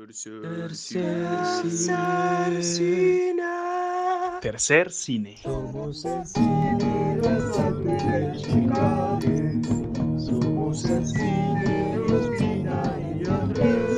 [0.00, 1.28] Tercer cine.
[4.40, 5.36] Tercer cine.
[5.42, 7.20] Somos el cine
[10.18, 12.82] Somos el cine de Ospina
[13.20, 13.89] y Andrés.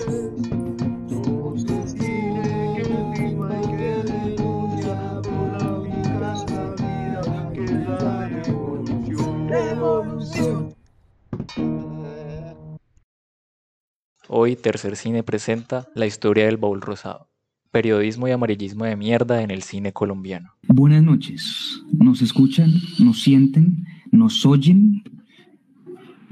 [14.34, 17.28] Hoy Tercer Cine presenta la historia del baúl rosado.
[17.70, 20.54] Periodismo y amarillismo de mierda en el cine colombiano.
[20.68, 21.82] Buenas noches.
[21.92, 22.72] ¿Nos escuchan?
[22.98, 23.84] ¿Nos sienten?
[24.10, 25.02] ¿Nos oyen?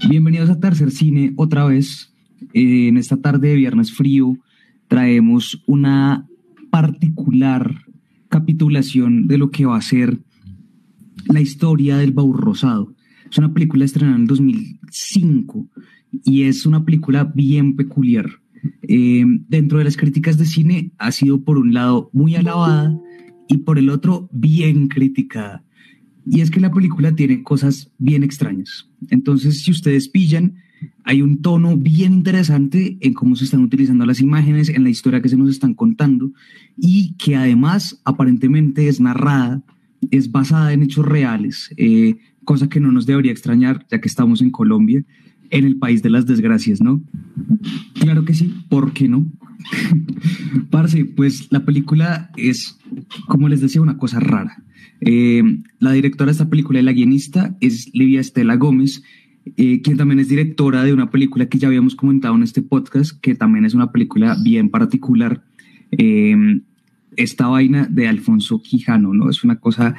[0.08, 2.14] Bienvenidos a Tercer Cine otra vez.
[2.54, 4.34] Eh, en esta tarde de viernes frío
[4.88, 6.26] traemos una
[6.70, 7.84] particular
[8.30, 10.18] capitulación de lo que va a ser
[11.26, 12.94] la historia del baúl rosado.
[13.30, 15.68] Es una película estrenada en el 2005
[16.24, 18.30] y es una película bien peculiar.
[18.82, 22.98] Eh, dentro de las críticas de cine ha sido por un lado muy alabada
[23.48, 25.64] y por el otro bien criticada.
[26.26, 28.88] Y es que la película tiene cosas bien extrañas.
[29.08, 30.56] Entonces, si ustedes pillan,
[31.04, 35.20] hay un tono bien interesante en cómo se están utilizando las imágenes, en la historia
[35.20, 36.32] que se nos están contando
[36.76, 39.62] y que además aparentemente es narrada,
[40.10, 44.40] es basada en hechos reales, eh, cosa que no nos debería extrañar ya que estamos
[44.40, 45.04] en Colombia
[45.50, 47.02] en el país de las desgracias, ¿no?
[47.94, 49.26] Claro que sí, ¿por qué no?
[50.70, 52.78] Parce, pues la película es,
[53.26, 54.62] como les decía, una cosa rara.
[55.00, 55.42] Eh,
[55.78, 59.02] la directora de esta película y la guionista es Livia Estela Gómez,
[59.56, 63.18] eh, quien también es directora de una película que ya habíamos comentado en este podcast,
[63.20, 65.42] que también es una película bien particular.
[65.92, 66.60] Eh,
[67.16, 69.30] esta vaina de Alfonso Quijano, ¿no?
[69.30, 69.96] Es una cosa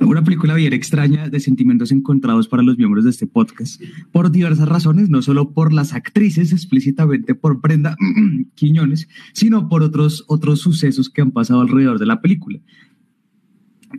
[0.00, 4.68] una película bien extraña de sentimientos encontrados para los miembros de este podcast, por diversas
[4.68, 7.96] razones, no solo por las actrices, explícitamente por Brenda
[8.54, 12.58] Quiñones, sino por otros, otros sucesos que han pasado alrededor de la película.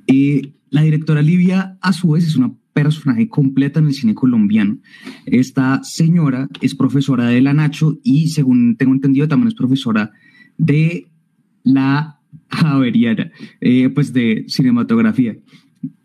[0.08, 4.80] Eh, la directora Livia, a su vez, es una personaje completa en el cine colombiano.
[5.26, 10.12] Esta señora es profesora de la Nacho y, según tengo entendido, también es profesora
[10.58, 11.08] de
[11.64, 15.38] la Javeriana, eh, pues de cinematografía.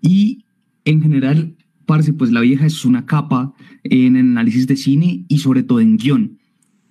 [0.00, 0.44] Y
[0.84, 1.56] en general,
[1.86, 5.96] parece pues la vieja es una capa en análisis de cine y sobre todo en
[5.96, 6.38] guion.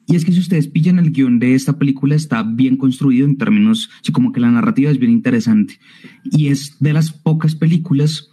[0.08, 3.38] Y es que si ustedes pillan el guion de esta película, está bien construido en
[3.38, 5.80] términos, como que la narrativa es bien interesante.
[6.24, 8.30] Y es de las pocas películas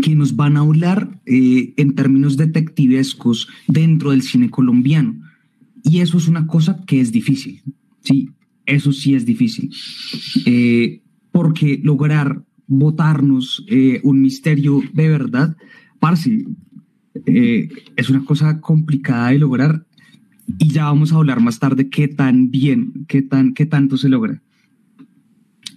[0.00, 5.20] que nos van a hablar eh, en términos detectivescos dentro del cine colombiano.
[5.82, 7.62] Y eso es una cosa que es difícil.
[8.00, 8.30] Sí,
[8.64, 9.74] eso sí es difícil.
[10.46, 11.02] Eh,
[11.32, 15.56] porque lograr votarnos eh, un misterio de verdad,
[16.00, 16.44] parce,
[17.26, 19.86] eh, es una cosa complicada de lograr
[20.58, 24.08] y ya vamos a hablar más tarde qué tan bien, qué, tan, qué tanto se
[24.08, 24.42] logra.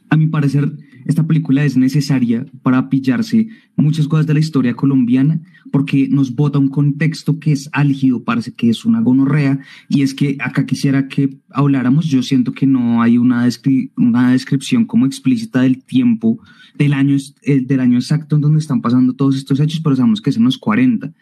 [0.10, 0.72] A mi parecer,
[1.08, 3.48] esta película es necesaria para pillarse
[3.78, 5.40] muchas cosas de la historia colombiana
[5.72, 9.60] porque nos bota un contexto que es álgido, parece que es una gonorrea
[9.90, 13.48] y es que acá quisiera que habláramos, yo siento que no hay una,
[13.96, 16.40] una descripción como explícita del tiempo
[16.78, 20.22] del año, eh, del año exacto en donde están pasando todos estos hechos, pero sabemos
[20.22, 21.14] que es en los 40.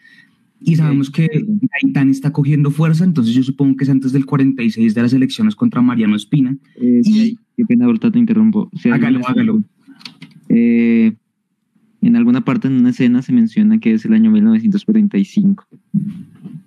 [0.60, 1.28] Y sabemos que
[1.82, 5.54] Gaitán está cogiendo fuerza, entonces yo supongo que es antes del 46 de las elecciones
[5.54, 6.56] contra Mariano Espina.
[6.76, 8.70] Eh, y, qué pena, ahorita te interrumpo.
[8.90, 9.62] hágalo, hágalo.
[10.48, 11.14] Eh,
[12.02, 15.66] en alguna parte en una escena se menciona que es el año 1945.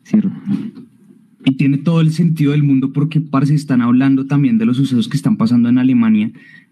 [0.04, 0.32] Cierto.
[1.46, 5.08] Y tiene todo el sentido del mundo porque parece están hablando también de los sucesos
[5.08, 6.32] que están pasando en Alemania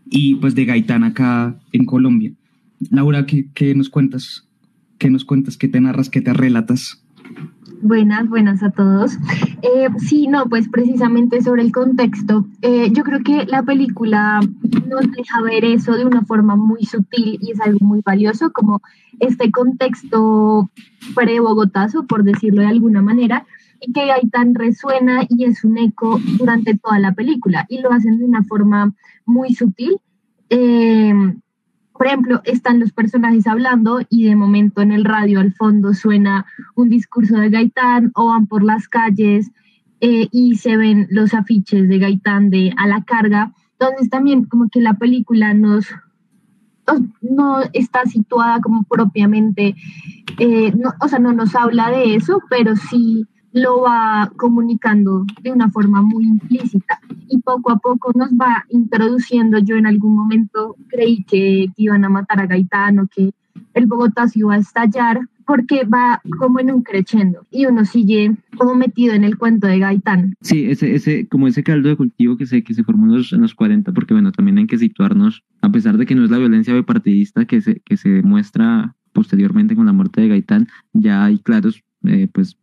[0.10, 2.34] y pues de Gaitán acá en Colombia.
[2.92, 4.48] Laura, ¿qué, qué nos cuentas?
[4.98, 5.58] ¿Qué nos cuentas?
[5.58, 6.10] ¿Qué te narras?
[6.10, 7.04] ¿Qué te relatas?
[7.82, 9.18] Buenas, buenas a todos.
[9.62, 14.40] Eh, sí, no, pues precisamente sobre el contexto, eh, yo creo que la película
[14.88, 18.82] nos deja ver eso de una forma muy sutil y es algo muy valioso, como
[19.20, 20.70] este contexto
[21.16, 23.46] pre-bogotazo, por decirlo de alguna manera,
[23.80, 28.18] y que tan resuena y es un eco durante toda la película y lo hacen
[28.18, 28.94] de una forma
[29.26, 29.98] muy sutil.
[30.50, 31.14] Eh,
[31.98, 36.46] por ejemplo, están los personajes hablando y de momento en el radio al fondo suena
[36.76, 39.52] un discurso de Gaitán o van por las calles
[40.00, 43.54] eh, y se ven los afiches de Gaitán de a la carga.
[43.80, 45.88] Entonces también como que la película nos,
[47.22, 49.76] no está situada como propiamente,
[50.38, 55.70] eh, o sea, no nos habla de eso, pero sí lo va comunicando de una
[55.70, 57.00] forma muy implícita
[57.30, 59.60] y poco a poco nos va introduciendo.
[59.60, 63.32] Yo en algún momento creí que, iban a matar a Gaitán o que
[63.74, 68.36] el Bogotá se iba a estallar porque va como en un creciendo y uno sigue
[68.58, 70.36] como metido en el cuento de Gaitán.
[70.42, 73.32] Sí, ese, ese, como ese caldo de cultivo que se, que se formó en los,
[73.32, 76.32] en los 40, porque bueno, también hay que situarnos, a pesar de que no es
[76.32, 81.26] la violencia bipartidista que se, que se muestra posteriormente con la muerte de Gaitán, ya
[81.26, 82.58] hay claros, eh, pues,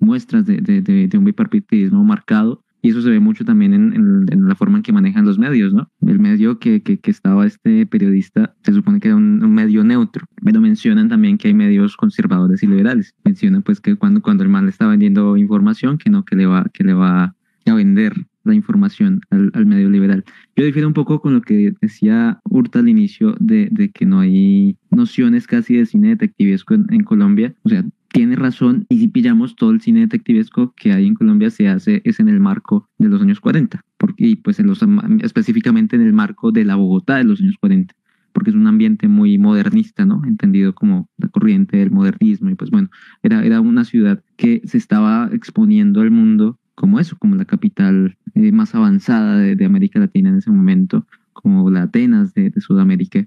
[0.00, 3.92] muestras de, de, de, de un bipartidismo marcado y eso se ve mucho también en,
[3.92, 5.90] en, en, la forma en que manejan los medios, ¿no?
[6.06, 9.84] El medio que, que, que estaba este periodista se supone que era un, un, medio
[9.84, 13.14] neutro, pero mencionan también que hay medios conservadores y liberales.
[13.24, 16.66] Mencionan pues que cuando, cuando el mal está vendiendo información, que no, que le va,
[16.72, 17.34] que le va
[17.66, 18.14] a vender
[18.44, 20.24] la información al, al, medio liberal.
[20.56, 24.20] Yo difiero un poco con lo que decía Hurta al inicio de, de que no
[24.20, 27.54] hay nociones casi de cine detectivesco en, en, Colombia.
[27.62, 31.50] O sea, tiene razón y si pillamos todo el cine detectivesco que hay en Colombia
[31.50, 34.84] se hace es en el marco de los años 40, porque, y pues en los,
[35.22, 37.94] específicamente en el marco de la Bogotá de los años 40
[38.32, 40.22] porque es un ambiente muy modernista, ¿no?
[40.24, 42.88] Entendido como la corriente del modernismo y pues bueno,
[43.22, 48.16] era, era una ciudad que se estaba exponiendo al mundo como eso, como la capital
[48.34, 52.60] eh, más avanzada de, de, América Latina en ese momento, como la Atenas de, de
[52.60, 53.26] Sudamérica.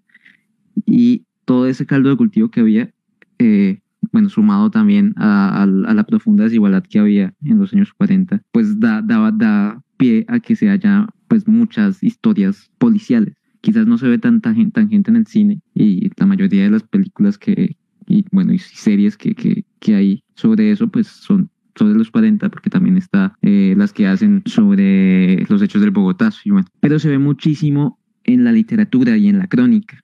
[0.85, 2.91] Y todo ese caldo de cultivo que había,
[3.39, 7.93] eh, bueno, sumado también a, a, a, la profunda desigualdad que había en los años
[7.93, 13.35] 40, pues da, da, da pie a que se haya pues muchas historias policiales.
[13.61, 16.71] Quizás no se ve tanta gente, tan gente en el cine y la mayoría de
[16.71, 17.77] las películas que,
[18.07, 22.49] y bueno, y series que, que, que hay sobre eso, pues son sobre los 40,
[22.49, 26.41] porque también está eh, las que hacen sobre los hechos del Bogotazo.
[26.45, 29.99] Y bueno, pero se ve muchísimo en la literatura y en la crónica.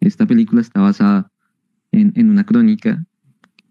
[0.00, 1.30] Esta película está basada
[1.90, 3.04] en, en una crónica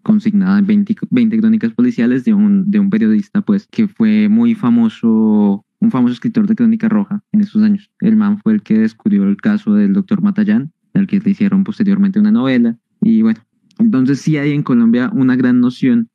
[0.02, 4.54] consignada en 20, 20, crónicas policiales de un, de un periodista, pues, que fue muy
[4.54, 7.90] famoso, un famoso escritor de crónica roja en esos años.
[8.00, 11.64] El man fue el que descubrió el caso del doctor Matallán, del que le hicieron
[11.64, 12.76] posteriormente una novela.
[13.00, 13.40] Y bueno,
[13.78, 16.08] entonces sí hay en Colombia una gran noción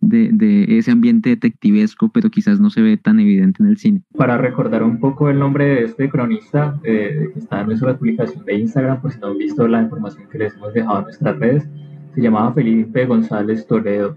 [0.00, 4.02] de, de, ese ambiente detectivesco, pero quizás no se ve tan evidente en el cine.
[4.16, 8.44] Para recordar un poco el nombre de este cronista eh, que está en nuestra publicación
[8.44, 11.38] de Instagram, por si no han visto la información que les hemos dejado en nuestras
[11.38, 11.68] redes,
[12.14, 14.16] se llamaba Felipe González Toledo,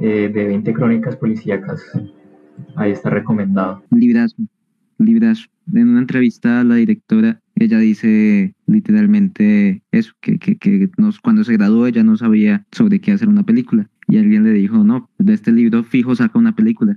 [0.00, 1.82] eh, de 20 crónicas policíacas.
[2.76, 3.82] Ahí está recomendado.
[3.90, 4.36] Librazo,
[4.98, 5.46] librazo.
[5.72, 11.44] En una entrevista a la directora, ella dice literalmente eso, que, que, que nos, cuando
[11.44, 15.10] se graduó ella no sabía sobre qué hacer una película y alguien le dijo, no,
[15.18, 16.96] de este libro fijo saca una película.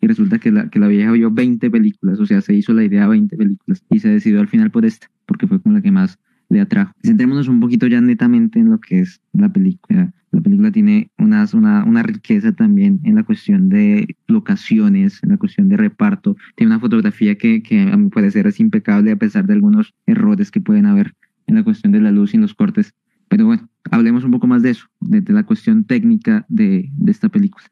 [0.00, 2.84] Y resulta que la, que la vieja vio 20 películas, o sea, se hizo la
[2.84, 5.92] idea 20 películas y se decidió al final por esta, porque fue como la que
[5.92, 6.18] más
[6.52, 6.92] le atrajo.
[7.02, 10.12] Centrémonos un poquito ya netamente en lo que es la película.
[10.30, 15.36] La película tiene unas, una, una riqueza también en la cuestión de locaciones, en la
[15.36, 16.36] cuestión de reparto.
[16.56, 20.50] Tiene una fotografía que, que a mi parecer es impecable a pesar de algunos errores
[20.50, 21.14] que pueden haber
[21.46, 22.94] en la cuestión de la luz y los cortes.
[23.28, 27.10] Pero bueno, hablemos un poco más de eso, de, de la cuestión técnica de, de,
[27.10, 27.64] esta película.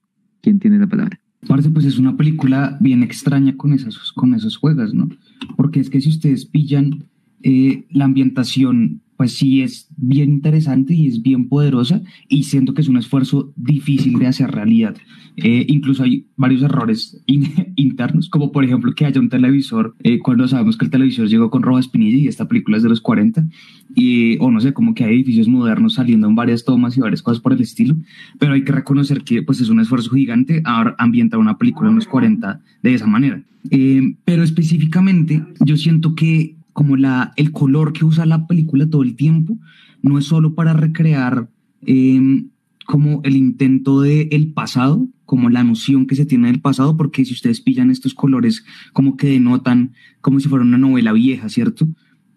[0.43, 1.21] ¿Quién tiene la palabra?
[1.47, 5.09] Parece pues es una película bien extraña con esos, con esos juegos, ¿no?
[5.57, 7.05] Porque es que si ustedes pillan
[7.43, 12.81] eh, la ambientación, pues sí es bien interesante y es bien poderosa y siento que
[12.81, 14.97] es un esfuerzo difícil de hacer realidad.
[15.37, 20.19] Eh, incluso hay varios errores in internos, como por ejemplo que haya un televisor, eh,
[20.19, 23.01] cuando sabemos que el televisor llegó con Roja Spinilla y esta película es de los
[23.01, 23.47] 40,
[23.95, 27.23] y, o no sé, como que hay edificios modernos saliendo en varias tomas y varias
[27.23, 27.97] cosas por el estilo,
[28.39, 30.63] pero hay que reconocer que pues es un esfuerzo gigante
[30.99, 33.43] ambientar una película en los 40 de esa manera.
[33.71, 39.03] Eh, pero específicamente yo siento que como la, el color que usa la película todo
[39.03, 39.59] el tiempo,
[40.03, 41.51] no es solo para recrear
[41.87, 42.45] eh,
[42.87, 47.25] como el intento del el pasado, como la noción que se tiene del pasado, porque
[47.25, 51.87] si ustedes pillan estos colores como que denotan como si fuera una novela vieja, ¿cierto?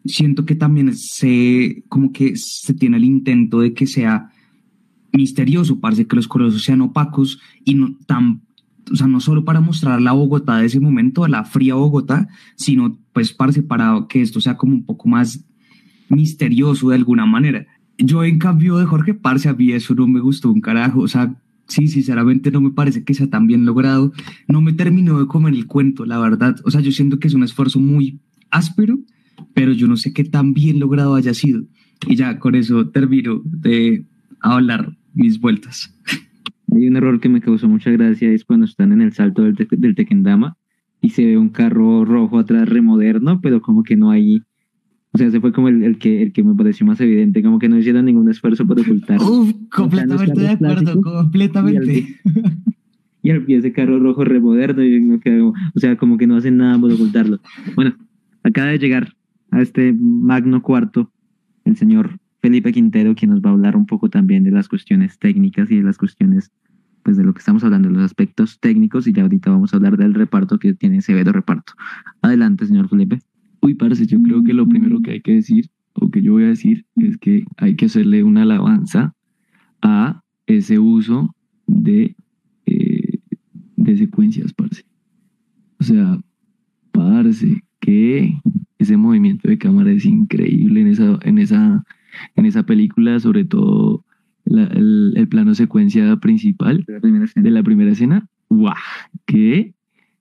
[0.06, 4.30] Siento que también se, como que se tiene el intento de que sea
[5.12, 8.44] misterioso, parece que los colores sean opacos y no tan
[8.94, 13.00] o sea, no solo para mostrar la Bogotá de ese momento, la fría Bogotá, sino
[13.12, 13.52] pues para
[14.08, 15.44] que esto sea como un poco más
[16.10, 17.66] misterioso de alguna manera.
[17.98, 21.08] Yo en cambio de Jorge Parce, a mí eso no me gustó un carajo, o
[21.08, 21.36] sea,
[21.68, 24.14] sí, sinceramente no me parece que sea tan bien logrado,
[24.48, 27.34] no me terminó de comer el cuento, la verdad, o sea, yo siento que es
[27.34, 28.20] un esfuerzo muy
[28.52, 29.00] áspero,
[29.56, 31.64] pero yo no sé qué tan bien logrado haya sido.
[32.08, 34.06] Y ya con eso termino de
[34.40, 35.96] hablar mis vueltas.
[36.76, 39.56] Hay un error que me causó mucha gracia, es cuando están en el salto del,
[39.56, 40.58] te del Tequendama
[41.02, 44.42] y se ve un carro rojo atrás remoderno, pero como que no hay...
[45.12, 47.60] O sea, ese fue como el, el, que, el que me pareció más evidente, como
[47.60, 49.26] que no hicieron ningún esfuerzo por ocultarlo.
[49.30, 52.08] Uf, completamente de acuerdo, completamente.
[53.26, 56.36] Y al pie ese carro rojo remoderno, y me quedo, o sea, como que no
[56.36, 57.40] hacen nada por ocultarlo.
[57.74, 57.96] Bueno,
[58.44, 59.14] acaba de llegar
[59.50, 61.10] a este magno cuarto
[61.64, 65.18] el señor Felipe Quintero, quien nos va a hablar un poco también de las cuestiones
[65.18, 66.52] técnicas y de las cuestiones,
[67.04, 69.98] pues de lo que estamos hablando, los aspectos técnicos, y ya ahorita vamos a hablar
[69.98, 71.74] del reparto que tiene severo reparto.
[72.22, 73.20] Adelante, señor Felipe.
[73.62, 76.44] Uy, parce, yo creo que lo primero que hay que decir, o que yo voy
[76.44, 79.14] a decir, es que hay que hacerle una alabanza
[79.82, 81.36] a ese uso
[81.68, 82.16] de,
[82.66, 83.20] eh,
[83.76, 84.86] de secuencias, parce.
[85.80, 86.20] O sea,
[86.92, 88.38] parce, que
[88.80, 91.84] ese movimiento de cámara es increíble en esa, en esa,
[92.36, 94.06] en esa película, sobre todo
[94.46, 97.44] la- el, el plano secuencia principal De la primera escena.
[97.44, 98.28] de la primera escena.
[98.50, 98.74] ¡Guau!
[99.26, 99.74] ¿Qué?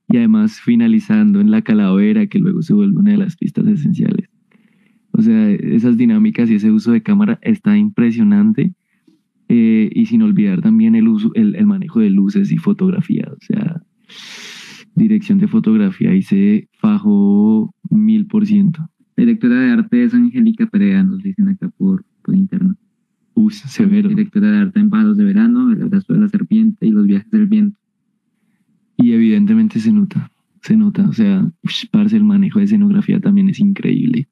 [0.09, 4.29] Y además finalizando en la calavera, que luego se vuelve una de las pistas esenciales.
[5.12, 8.75] O sea, esas dinámicas y ese uso de cámara está impresionante.
[9.49, 13.29] Eh, y sin olvidar también el uso, el, el manejo de luces y fotografía.
[13.31, 13.83] O sea,
[14.95, 18.88] dirección de fotografía y se fajó mil por ciento.
[19.17, 22.76] Directora de arte es Angélica Perea, nos dicen acá por, por interno.
[23.35, 24.09] Uy, severo.
[24.09, 27.31] Directora de arte en Pájaros de Verano, El abrazo de la serpiente y Los viajes
[27.31, 27.79] del viento.
[28.97, 31.51] Y evidentemente se nota, se nota, o sea,
[31.91, 34.29] parce, el manejo de escenografía también es increíble.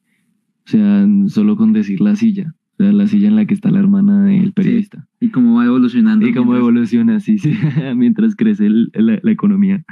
[0.66, 3.71] O sea, solo con decir la silla, o sea, la silla en la que está
[3.71, 5.09] la hermana del periodista.
[5.19, 6.26] Y cómo va evolucionando.
[6.28, 7.52] Y cómo mientras- evoluciona, sí, sí,
[7.97, 9.83] mientras crece el- la, la economía.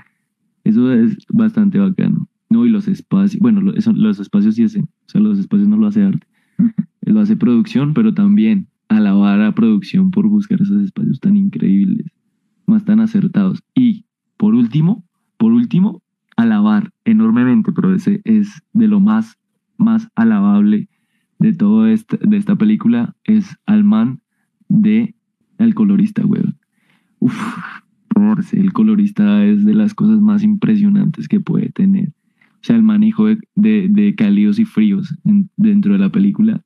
[0.64, 2.28] Eso es bastante bacano.
[2.50, 5.68] No, y los espacios, bueno, lo- eso- los espacios sí hacen, o sea, los espacios
[5.68, 6.26] no lo hace arte,
[7.02, 12.06] lo hace producción, pero también alabar a producción por buscar esos espacios tan increíbles,
[12.66, 13.62] más tan acertados.
[13.74, 14.04] Y
[14.36, 15.04] por último,
[15.36, 16.02] por último,
[16.36, 19.38] alabar enormemente, pero ese es de lo más,
[19.76, 20.88] más alabable
[21.38, 24.20] de todo esta, de esta película, es al man
[24.68, 25.14] de
[25.58, 26.56] el colorista, weón.
[27.20, 27.34] Uf,
[28.52, 32.08] el colorista es de las cosas más impresionantes que puede tener.
[32.54, 36.62] O sea, el manejo de, de- cálidos y fríos en- dentro de la película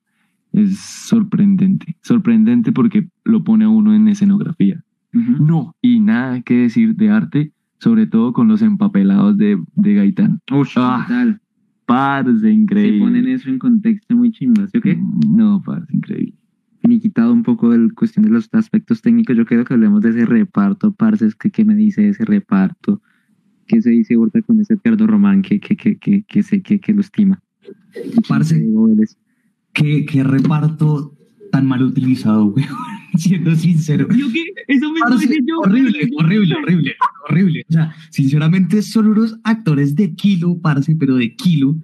[0.53, 1.95] es sorprendente.
[2.01, 4.83] Sorprendente porque lo pone a uno en escenografía.
[5.11, 10.39] No, y nada que decir de arte, sobre todo con los empapelados de, de Gaitán.
[10.51, 11.39] Ush, Ah, total.
[11.85, 12.99] Parce, Se increíble.
[12.99, 14.97] ponen eso en contexto muy chimba, ¿sí o qué?
[15.27, 16.33] No, parce, increíble.
[16.81, 20.09] finiquitado un poco de la cuestión de los aspectos técnicos, yo quiero que hablemos de
[20.11, 23.01] ese reparto, parce, es que qué me dice ese reparto,
[23.67, 26.79] qué se dice ahorita con ese Ricardo Román que, que, que, que, que, sé que,
[26.79, 27.41] que lo estima.
[28.27, 29.17] Parce, Vélez.
[29.73, 31.17] Qué, qué reparto
[31.51, 32.67] tan mal utilizado, weón.
[33.15, 34.07] Siendo sincero.
[34.67, 35.59] Eso mismo Parce, yo.
[35.59, 36.95] horrible, horrible, horrible,
[37.29, 37.65] horrible.
[37.69, 41.75] O sea, sinceramente son unos actores de kilo, parce, pero de kilo.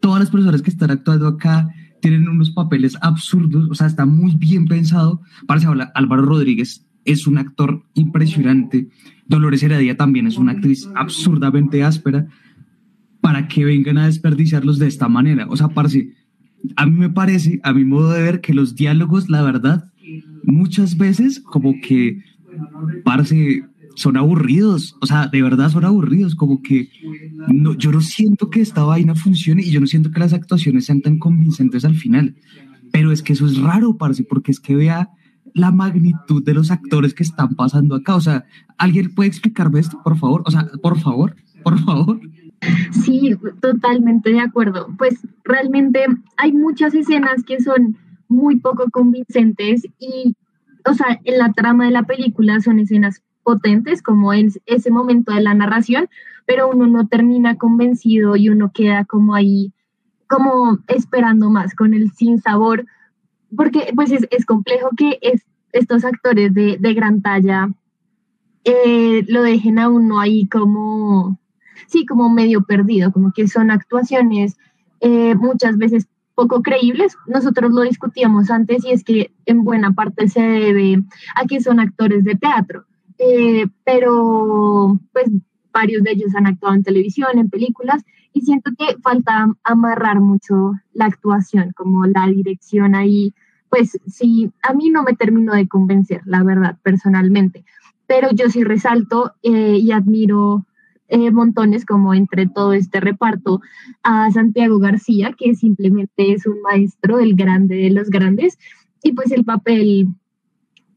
[0.00, 1.68] Todas las personas que están actuando acá
[2.00, 5.22] tienen unos papeles absurdos, o sea, está muy bien pensado.
[5.46, 5.64] Parce,
[5.94, 8.88] Álvaro Rodríguez es un actor impresionante.
[9.28, 12.26] Dolores Heredia también es una actriz absurdamente áspera.
[13.20, 15.46] Para que vengan a desperdiciarlos de esta manera.
[15.48, 16.12] O sea, parce,
[16.76, 19.90] a mí me parece, a mi modo de ver, que los diálogos, la verdad,
[20.44, 22.22] muchas veces como que,
[23.04, 23.64] parce,
[23.96, 26.88] son aburridos, o sea, de verdad son aburridos, como que
[27.48, 30.86] no, yo no siento que esta vaina funcione y yo no siento que las actuaciones
[30.86, 32.34] sean tan convincentes al final,
[32.92, 35.10] pero es que eso es raro, parce, porque es que vea
[35.54, 38.44] la magnitud de los actores que están pasando acá, o sea,
[38.76, 40.42] ¿alguien puede explicarme esto, por favor?
[40.46, 42.20] O sea, por favor, por favor.
[42.90, 44.88] Sí, totalmente de acuerdo.
[44.98, 46.06] Pues realmente
[46.36, 47.96] hay muchas escenas que son
[48.28, 50.36] muy poco convincentes y,
[50.86, 55.32] o sea, en la trama de la película son escenas potentes como en ese momento
[55.32, 56.08] de la narración,
[56.46, 59.72] pero uno no termina convencido y uno queda como ahí,
[60.26, 62.86] como esperando más, con el sin sabor,
[63.54, 67.70] porque pues es, complejo que es, estos actores de, de gran talla
[68.64, 71.38] eh, lo dejen a uno ahí como
[71.86, 74.56] sí, como medio perdido, como que son actuaciones
[75.00, 77.16] eh, muchas veces poco creíbles.
[77.26, 81.02] Nosotros lo discutíamos antes y es que en buena parte se debe
[81.36, 82.84] a que son actores de teatro,
[83.18, 85.30] eh, pero pues
[85.72, 90.72] varios de ellos han actuado en televisión, en películas, y siento que falta amarrar mucho
[90.92, 93.34] la actuación, como la dirección ahí,
[93.68, 97.64] pues sí, a mí no me terminó de convencer, la verdad, personalmente,
[98.06, 100.64] pero yo sí resalto eh, y admiro
[101.08, 103.60] eh, montones como entre todo este reparto
[104.02, 108.58] a Santiago García, que simplemente es un maestro, el grande de los grandes,
[109.02, 110.08] y pues el papel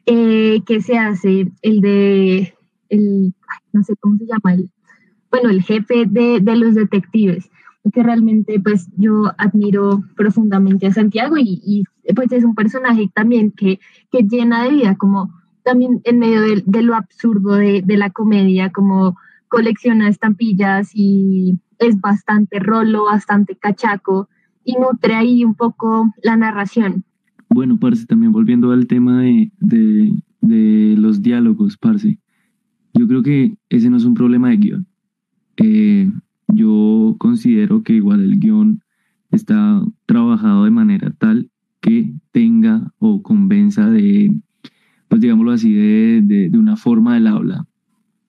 [0.05, 2.53] eh, que se hace, el de,
[2.89, 3.33] el,
[3.73, 4.69] no sé cómo se llama, el,
[5.29, 7.49] bueno, el jefe de, de los detectives,
[7.91, 11.83] que realmente pues yo admiro profundamente a Santiago y, y,
[12.13, 13.79] pues es un personaje también que,
[14.11, 15.33] que llena de vida, como
[15.63, 21.59] también en medio de, de lo absurdo de, de la comedia, como colecciona estampillas y
[21.79, 24.29] es bastante rolo, bastante cachaco
[24.63, 27.03] y nutre ahí un poco la narración.
[27.49, 32.19] Bueno, parce, también volviendo al tema de, de, los diálogos, parce.
[32.93, 34.87] Yo creo que ese no es un problema de guion.
[35.57, 36.11] Eh,
[36.47, 38.81] yo considero que igual el guion
[39.31, 41.49] está trabajado de manera tal
[41.79, 44.31] que tenga o convenza de,
[45.07, 47.67] pues digámoslo así, de, de, de una forma del habla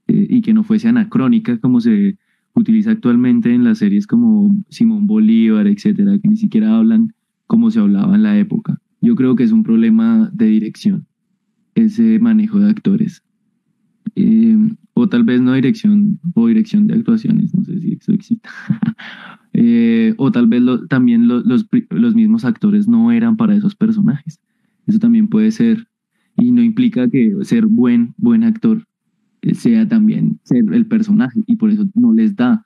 [0.08, 2.16] eh, y que no fuese anacrónica como se
[2.54, 7.14] utiliza actualmente en las series como Simón Bolívar, etcétera, que ni siquiera hablan
[7.46, 8.80] como se hablaba en la época.
[9.00, 11.06] Yo creo que es un problema de dirección,
[11.74, 13.22] ese manejo de actores.
[14.16, 14.56] Eh,
[14.94, 18.48] o tal vez no dirección o dirección de actuaciones, no sé si eso existe.
[19.52, 24.40] eh, o tal vez también lo, los, los mismos actores no eran para esos personajes.
[24.86, 25.86] Eso también puede ser.
[26.36, 28.84] Y no implica que ser buen, buen actor
[29.52, 32.62] sea también ser el personaje y por eso no les da.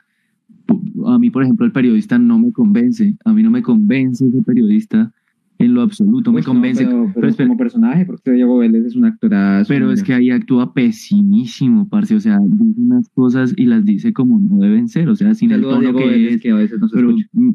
[1.06, 3.16] A mí, por ejemplo, el periodista no me convence.
[3.24, 5.12] A mí no me convence ese periodista
[5.58, 6.32] en lo absoluto.
[6.32, 6.84] Pues me convence.
[6.84, 9.68] No, pero, pero, pero espera, como personaje, porque Diego Vélez es un actorazo.
[9.68, 12.14] pero es que ahí actúa pesimísimo, parce.
[12.14, 15.08] O sea, dice unas cosas y las dice como no deben ser.
[15.08, 16.42] O sea, sin el a tono Diego que Vélez, es.
[16.42, 17.50] que a veces no se pero, mm,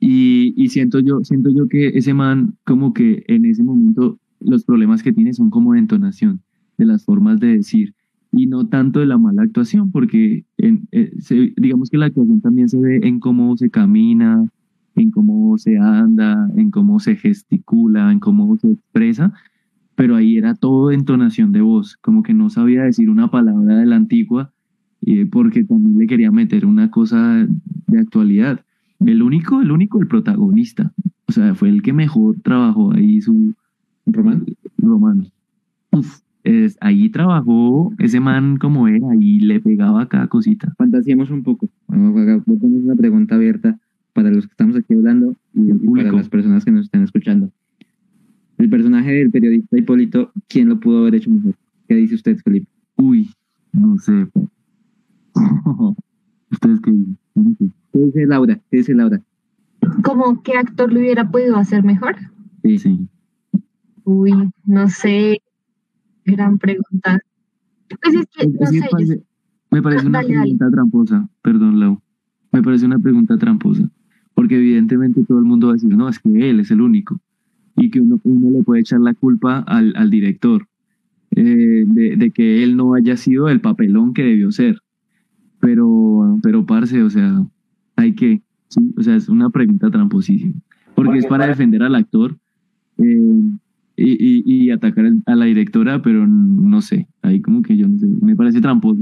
[0.00, 4.64] y, y siento yo siento yo que ese man como que en ese momento los
[4.64, 6.40] problemas que tiene son como de entonación
[6.78, 7.94] de las formas de decir
[8.32, 11.12] y no tanto de la mala actuación porque eh,
[11.56, 14.46] digamos que la actuación también se ve en cómo se camina
[14.94, 19.32] en cómo se anda en cómo se gesticula en cómo se expresa
[19.96, 23.86] pero ahí era todo entonación de voz como que no sabía decir una palabra de
[23.86, 24.52] la antigua
[25.02, 27.46] eh, porque también le quería meter una cosa
[27.86, 28.64] de actualidad
[29.06, 30.92] el único, el único, el protagonista.
[31.26, 33.54] O sea, fue el que mejor trabajó ahí su
[34.06, 34.46] Román.
[34.76, 35.24] romano.
[35.92, 40.72] Uf, es, ahí trabajó ese man como era y le pegaba cada cosita.
[40.76, 41.68] Fantasiemos un poco.
[41.86, 43.78] Bueno, poner una pregunta abierta
[44.12, 47.50] para los que estamos aquí hablando y, y para las personas que nos están escuchando.
[48.58, 51.54] El personaje del periodista Hipólito, ¿quién lo pudo haber hecho mejor?
[51.88, 52.68] ¿Qué dice usted, Felipe?
[52.96, 53.30] Uy,
[53.72, 54.28] no sé.
[56.50, 57.72] ¿Ustedes qué dicen?
[57.92, 58.60] ¿Qué dice Laura?
[58.70, 59.22] ¿Qué dice Laura?
[60.04, 62.16] ¿Cómo qué actor lo hubiera podido hacer mejor?
[62.62, 62.78] Sí.
[62.78, 63.08] Sí.
[64.04, 64.32] Uy,
[64.64, 65.40] no sé.
[66.30, 67.20] Gran pregunta.
[67.88, 69.22] Pues es que, no Es que sé, yo- parece-
[69.70, 70.40] me parece una Dale, dale.
[70.42, 71.28] pregunta tramposa.
[71.42, 72.00] Perdón, Lau.
[72.52, 73.88] Me parece una pregunta tramposa.
[74.34, 77.20] Porque evidentemente todo el mundo va a decir, no, es que él es el único.
[77.76, 80.66] Y que uno, uno le puede echar la culpa al, al director
[81.36, 84.80] eh, de, de que él no haya sido el papelón que debió ser.
[85.60, 87.44] Pero, pero parce, o sea,
[87.96, 90.54] hay que, sí, o sea, es una pregunta tramposísima.
[90.94, 92.36] Porque es para defender al actor
[92.98, 93.42] eh,
[94.00, 97.98] y, y, y atacar a la directora, pero no sé, ahí como que yo no
[97.98, 99.00] sé, me parece tramposo.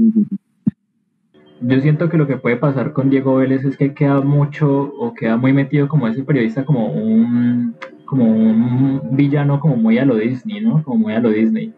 [1.61, 5.13] Yo siento que lo que puede pasar con Diego Vélez es que queda mucho o
[5.13, 10.15] queda muy metido como ese periodista como un como un villano como muy a lo
[10.15, 10.81] Disney, ¿no?
[10.83, 11.73] Como muy a lo Disney.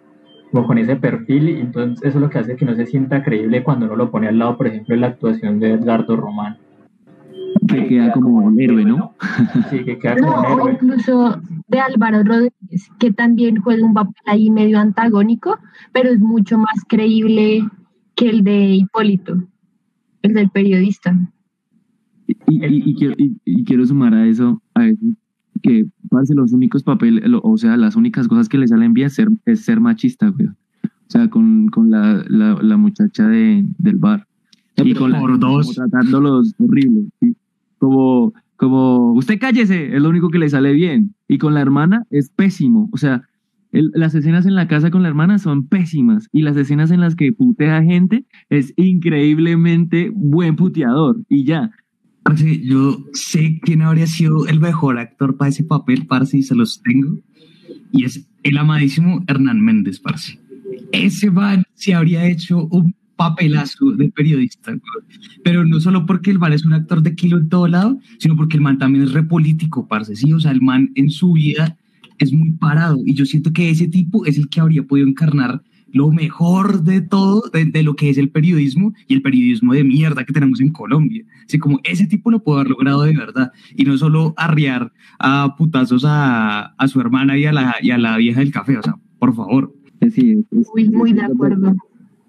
[0.51, 3.23] Como con ese perfil y entonces eso es lo que hace que no se sienta
[3.23, 6.57] creíble cuando uno lo pone al lado, por ejemplo, de la actuación de Edgardo Román.
[7.71, 9.13] Que queda como el héroe, ¿no?
[9.69, 10.73] Sí, que queda no, como un o héroe.
[10.73, 15.57] incluso de Álvaro Rodríguez, que también juega un papel ahí medio antagónico,
[15.93, 17.65] pero es mucho más creíble
[18.15, 19.37] que el de Hipólito,
[20.21, 21.17] el del periodista.
[22.27, 22.33] Y,
[22.65, 24.99] y- y quiero, y- y quiero sumar a eso, a eso
[25.63, 29.07] que parce, los únicos papeles, lo- o sea, las únicas cosas que le salen bien
[29.07, 30.47] es ser, es ser machista, güey.
[30.47, 34.25] O sea, con, con la, la, la muchacha de, del bar.
[34.77, 35.75] Y con la, Por dos.
[35.75, 37.35] como tratándolos horrible, ¿sí?
[37.81, 41.15] Como, como, usted cállese, es lo único que le sale bien.
[41.27, 42.91] Y con la hermana es pésimo.
[42.93, 43.23] O sea,
[43.71, 46.29] las escenas en la casa con la hermana son pésimas.
[46.31, 51.17] Y las escenas en las que putea gente es increíblemente buen puteador.
[51.27, 51.71] Y ya.
[52.21, 56.53] Parce, yo sé quién habría sido el mejor actor para ese papel, parce, y se
[56.53, 57.17] los tengo.
[57.91, 60.39] Y es el amadísimo Hernán Méndez, parce.
[60.91, 62.93] Ese man se habría hecho un
[63.29, 64.73] papelazo de periodista,
[65.43, 68.35] pero no solo porque el man es un actor de kilo en todo lado, sino
[68.35, 71.77] porque el man también es repolítico, parce, sí, o sea, el man en su vida
[72.17, 75.61] es muy parado y yo siento que ese tipo es el que habría podido encarnar
[75.93, 79.83] lo mejor de todo, de, de lo que es el periodismo y el periodismo de
[79.83, 81.23] mierda que tenemos en Colombia.
[81.45, 85.55] Así como ese tipo lo puede haber logrado de verdad y no solo arriar a
[85.57, 88.81] putazos a, a su hermana y a, la, y a la vieja del café, o
[88.83, 89.73] sea, por favor.
[90.13, 91.75] Sí, es- es- Muy, muy de acuerdo.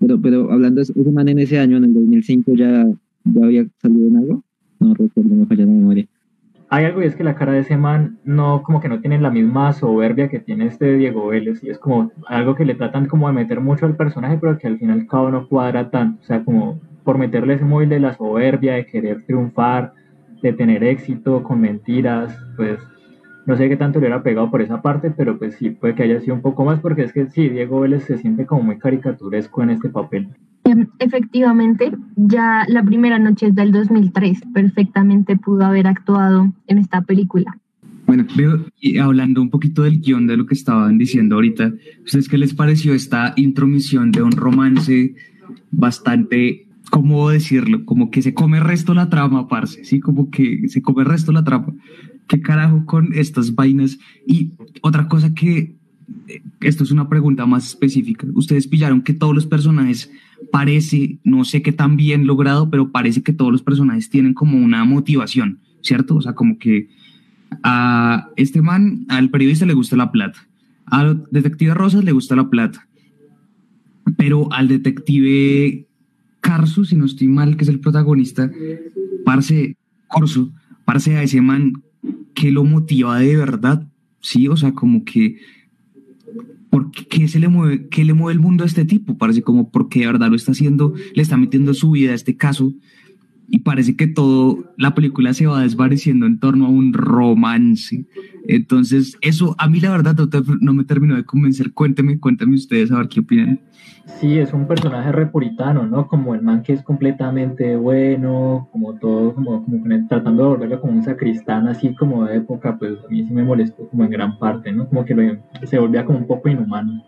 [0.03, 2.87] Pero, pero hablando de eso, ese man en ese año, en el 2005, ya,
[3.25, 4.43] ya había salido en algo.
[4.81, 6.07] No recuerdo, me falla la memoria.
[6.71, 9.21] Hay algo y es que la cara de ese man no, como que no tiene
[9.21, 13.07] la misma soberbia que tiene este Diego Vélez y es como algo que le tratan
[13.07, 16.25] como de meter mucho al personaje pero que al final cabo no cuadra tanto, o
[16.25, 19.93] sea, como por meterle ese móvil de la soberbia, de querer triunfar,
[20.43, 22.79] de tener éxito con mentiras, pues
[23.47, 26.05] No sé qué tanto le hubiera pegado por esa parte, pero pues sí, puede que
[26.05, 28.79] haya sido un poco más, porque es que sí, Diego Vélez se siente como muy
[28.79, 30.29] caricaturesco en este papel.
[30.65, 37.03] Em, Efectivamente, ya la primera noche es del 2003, perfectamente pudo haber actuado en esta
[37.03, 37.57] película.
[38.07, 41.73] Bueno, veo, y hablando un poquito del guion de lo que estaban diciendo ahorita,
[42.05, 45.15] ¿ustedes qué les pareció esta intromisión de un romance
[45.71, 47.85] bastante, cómo decirlo?
[47.85, 50.01] Como que se come el resto la trama, parce, ¿sí?
[50.01, 51.75] Como que se come el resto la trama.
[52.29, 53.99] ¿Qué carajo con estas vainas?
[54.27, 55.77] Y otra cosa que,
[56.29, 60.11] eh, esto es una pregunta más específica, ¿ustedes pillaron que todos los personajes
[60.51, 64.59] parece, no sé qué tan bien logrado, pero parece que todos los personajes tienen como
[64.59, 66.17] una motivación, ¿cierto?
[66.17, 66.89] O sea, como que
[67.63, 70.49] a este man, al periodista le gusta la plata,
[70.87, 72.89] al detective Rosas le gusta la plata,
[74.17, 75.87] pero al detective
[76.41, 78.51] Carso, si no estoy mal, que es el protagonista,
[79.25, 79.77] parce,
[80.09, 80.53] Corso,
[80.85, 81.83] parce a ese man
[82.35, 83.89] que lo motiva de verdad,
[84.21, 85.39] sí, o sea, como que
[86.71, 89.19] ¿por qué, qué se le mueve, qué le mueve el mundo a este tipo?
[89.19, 92.37] Parece como porque de verdad lo está haciendo, le está metiendo su vida a este
[92.37, 92.73] caso
[93.53, 98.07] y parece que todo la película se va desvaneciendo en torno a un romance.
[98.49, 100.27] Entonces, eso a mí la verdad no,
[100.63, 101.71] no me terminó de convencer.
[101.75, 103.61] Cuénteme, cuéntame ustedes a ver qué opinan.
[104.07, 106.09] Sí, es un personaje repuritano, ¿no?
[106.09, 110.95] Como el man que es completamente bueno, como todo, como, como tratando de volverlo como
[110.95, 114.39] un sacristán así como de época, pues a mí sí me molestó como en gran
[114.39, 114.89] parte, ¿no?
[114.89, 115.37] Como que lo-
[115.67, 117.05] se volvía como un poco inhumano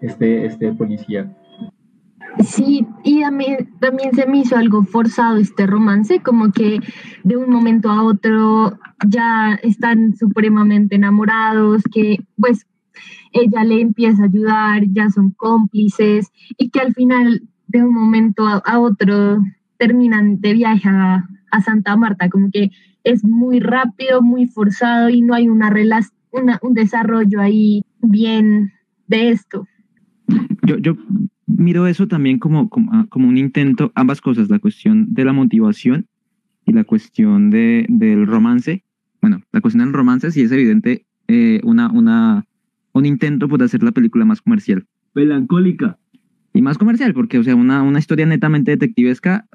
[0.00, 1.32] este, este policía.
[2.42, 3.22] Sí, y
[3.80, 6.80] también, se me hizo algo forzado este romance, como que
[7.22, 12.66] de un momento a otro ya están supremamente enamorados, que pues
[13.32, 18.46] ella le empieza a ayudar, ya son cómplices y que al final de un momento
[18.46, 19.38] a, otro
[19.78, 21.28] terminan de viaje a,
[21.64, 22.72] Santa Marta, como que
[23.04, 26.12] es muy rápido, muy forzado y no hay una relación,
[26.62, 28.72] un desarrollo ahí bien
[29.06, 29.64] de esto.
[30.66, 30.96] Yo, yo
[31.46, 35.32] miro eso también como, como, ah, como un intento, ambas cosas, la cuestión de la
[35.32, 36.06] motivación
[36.64, 38.84] y la cuestión de, del romance.
[39.20, 42.46] Bueno, la cuestión del romance sí es evidente eh, una, una,
[42.92, 44.86] un intento por hacer la película más comercial.
[45.14, 45.98] Melancólica.
[46.52, 49.46] Y más comercial, porque, o sea, una, una historia netamente detectivesca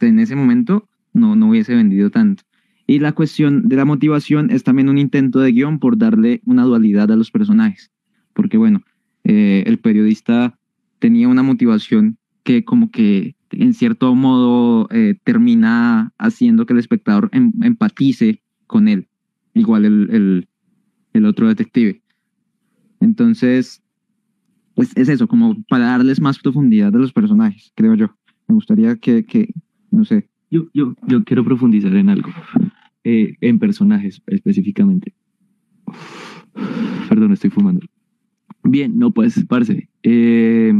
[0.00, 2.44] en ese momento no, no hubiese vendido tanto.
[2.86, 6.64] Y la cuestión de la motivación es también un intento de guion por darle una
[6.64, 7.90] dualidad a los personajes.
[8.34, 8.82] Porque, bueno,
[9.24, 10.58] eh, el periodista
[10.98, 17.30] tenía una motivación que como que en cierto modo eh, termina haciendo que el espectador
[17.32, 19.08] em, empatice con él,
[19.54, 20.48] igual el,
[21.12, 22.02] el, otro detective.
[23.00, 23.82] Entonces,
[24.74, 28.16] pues es eso, como para darles más profundidad a los personajes, creo yo.
[28.48, 29.52] Me gustaría que, que
[29.90, 30.28] no sé.
[30.50, 32.30] Yo, yo, yo quiero profundizar en algo,
[33.04, 35.14] eh, en personajes específicamente.
[37.08, 37.86] Perdón, estoy fumando.
[38.64, 39.88] Bien, no, pues, parce.
[40.02, 40.72] eh,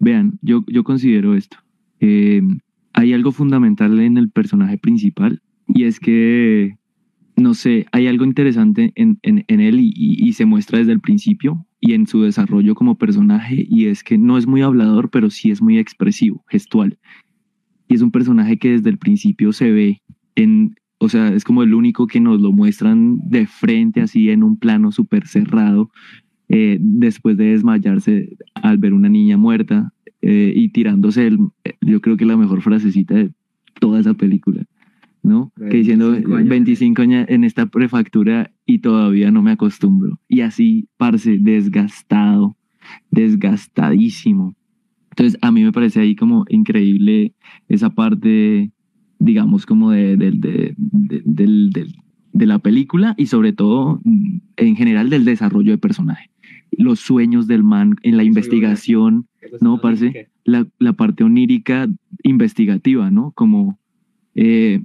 [0.00, 1.58] vean, yo, yo considero esto.
[2.00, 2.42] Eh,
[2.92, 6.76] hay algo fundamental en el personaje principal y es que,
[7.36, 10.92] no sé, hay algo interesante en, en, en él y, y- y se muestra desde
[10.92, 15.10] el principio y en su desarrollo como personaje y es que no es muy hablador,
[15.10, 16.98] pero sí es muy expresivo, gestual.
[17.88, 20.02] Y es un personaje que desde el principio se ve
[20.36, 24.42] en, o sea, es como el único que nos lo muestran de frente, así en
[24.42, 25.90] un plano súper cerrado,
[26.48, 31.38] eh, después de desmayarse al ver una niña muerta eh, y tirándose, el,
[31.80, 33.30] yo creo que la mejor frasecita de
[33.80, 34.64] toda esa película,
[35.22, 35.52] ¿no?
[35.56, 36.48] Que diciendo 25 años.
[36.48, 40.20] 25 años en esta prefactura y todavía no me acostumbro.
[40.28, 42.56] Y así, parce, desgastado,
[43.10, 44.54] desgastadísimo.
[45.10, 47.34] Entonces, a mí me parece ahí como increíble
[47.68, 48.72] esa parte,
[49.18, 50.32] digamos, como de, de,
[50.76, 51.86] de,
[52.32, 54.00] de, la película y sobre todo,
[54.56, 56.30] en general, del desarrollo de personaje.
[56.78, 59.26] Los sueños del man en la investigación,
[59.60, 61.88] no, parce, la, la parte onírica
[62.22, 63.32] investigativa, ¿no?
[63.32, 63.78] Como,
[64.34, 64.82] eh,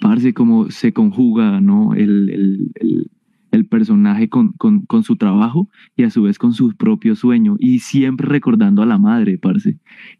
[0.00, 1.94] parce, como se conjuga, ¿no?
[1.94, 3.10] El, el, el,
[3.50, 7.56] el personaje con, con, con su trabajo y a su vez con su propio sueño
[7.58, 9.78] y siempre recordando a la madre, parce.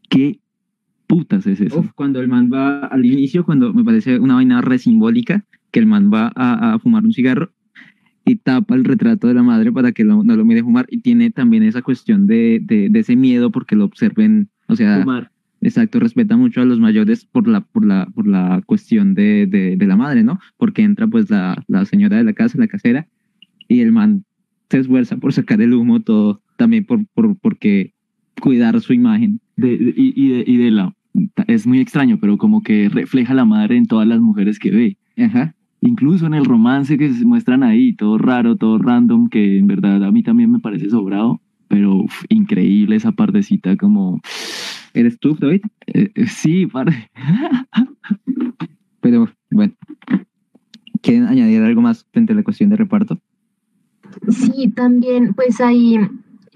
[0.08, 0.40] ¿Qué
[1.06, 1.80] putas es eso?
[1.80, 5.80] Uf, cuando el man va al inicio, cuando me parece una vaina re simbólica, que
[5.80, 7.52] el man va a, a fumar un cigarro
[8.30, 11.00] y tapa el retrato de la madre para que lo- no lo mire fumar y
[11.00, 15.30] tiene también esa cuestión de, de, de ese miedo porque lo observen, o sea, Fumar.
[15.60, 19.86] exacto, respeta mucho a los mayores por la, por la, por la cuestión de, de,
[19.86, 20.38] la madre, ¿no?
[20.56, 23.06] Porque entra pues la, la señora de la casa, la casera,
[23.68, 24.24] y el man
[24.70, 27.92] se esfuerza por sacar el humo todo, también por, por, porque
[28.40, 29.40] cuidar su imagen.
[29.56, 30.94] Y, y de, y de la...
[31.48, 34.96] Es muy extraño, pero como que refleja la madre en todas las mujeres que ve.
[35.18, 35.54] Ajá.
[35.80, 40.04] Incluso en el romance que se muestran ahí, todo raro, todo random, que en verdad
[40.04, 44.20] a mí también me parece sobrado, pero uf, increíble esa partecita como...
[44.92, 45.62] ¿Eres tú, David?
[45.86, 47.10] eh, eh, sí, parce.
[49.00, 49.72] Pero bueno,
[51.00, 53.18] ¿quieren añadir algo más frente a la cuestión de reparto?
[54.28, 55.98] Sí, también, pues ahí,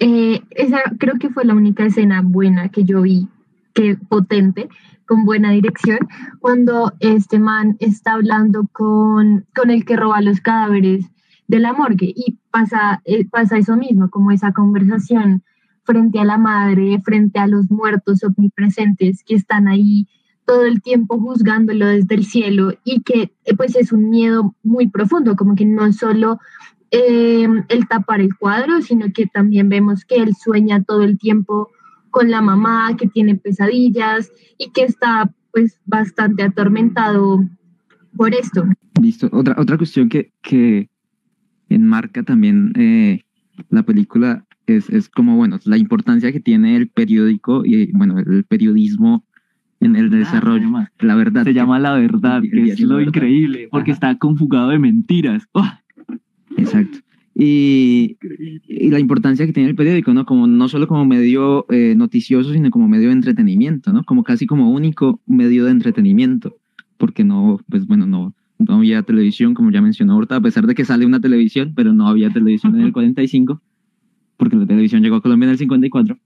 [0.00, 3.28] eh, esa creo que fue la única escena buena que yo vi,
[3.72, 4.68] que potente,
[5.07, 5.99] con buena dirección,
[6.40, 11.07] cuando este man está hablando con, con el que roba los cadáveres
[11.47, 12.12] de la morgue.
[12.14, 15.43] Y pasa, eh, pasa eso mismo, como esa conversación
[15.85, 20.09] frente a la madre, frente a los muertos omnipresentes que están ahí
[20.47, 24.88] todo el tiempo juzgándolo desde el cielo y que eh, pues es un miedo muy
[24.88, 26.38] profundo, como que no solo
[26.90, 31.71] eh, el tapar el cuadro, sino que también vemos que él sueña todo el tiempo
[32.14, 37.44] con la mamá, que tiene pesadillas y que está pues bastante atormentado
[38.16, 38.64] por esto.
[39.03, 39.29] Listo.
[39.33, 40.88] Otra, otra cuestión que, que
[41.68, 43.22] enmarca también eh,
[43.68, 48.44] la película es, es como, bueno, la importancia que tiene el periódico y, bueno, el
[48.44, 49.24] periodismo
[49.81, 50.62] en el desarrollo.
[50.62, 51.42] además, la verdad.
[51.42, 53.09] Se que- llama La Verdad, que es lo Verdad.
[53.09, 53.96] increíble, porque Ajá.
[54.12, 55.48] está conjugado de mentiras.
[55.53, 55.66] ¡Oh!
[56.57, 56.98] Exacto.
[57.35, 58.16] Y,
[58.68, 60.25] y la importancia que tiene el periódico, ¿no?
[60.25, 64.05] Como no solo como medio eh, noticioso, sino como medio de entretenimiento, ¿no?
[64.05, 66.57] Como casi como único medio de entretenimiento,
[66.97, 70.77] porque no, pues bueno, no, no había televisión, como ya mencionó Horta, a pesar de
[70.77, 73.61] que sale una televisión, pero no había televisión en el 45,
[74.37, 76.16] porque la televisión llegó a Colombia en el 54.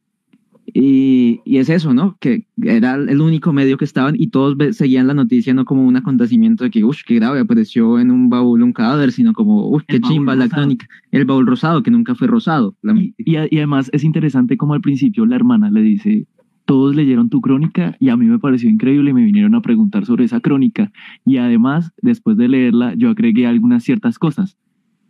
[0.75, 2.17] Y, y es eso, ¿no?
[2.21, 5.97] Que era el único medio que estaban y todos seguían la noticia no como un
[5.97, 9.83] acontecimiento de que, uff, qué grave, apareció en un baúl un cadáver, sino como, uff,
[9.89, 10.63] qué chimba la rosado.
[10.63, 10.87] crónica.
[11.11, 12.77] El baúl rosado, que nunca fue rosado.
[12.97, 16.27] Y, y además es interesante como al principio la hermana le dice,
[16.69, 20.05] todos leyeron tu crónica y a mí me pareció increíble y me vinieron a preguntar
[20.05, 20.93] sobre esa crónica.
[21.25, 24.59] Y además, después de leerla, yo agregué algunas ciertas cosas,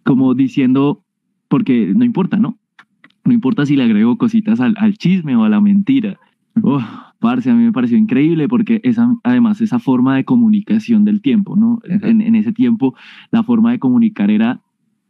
[0.05, 1.03] como diciendo,
[1.49, 2.61] porque no importa, ¿no?
[3.29, 6.19] No importa si le agrego cositas al, al chisme o a la mentira.
[6.63, 6.83] Oh,
[7.21, 11.55] parce, a mí me pareció increíble porque esa, además esa forma de comunicación del tiempo,
[11.55, 11.79] ¿no?
[11.85, 12.95] En, en ese tiempo
[13.31, 14.61] la forma de comunicar era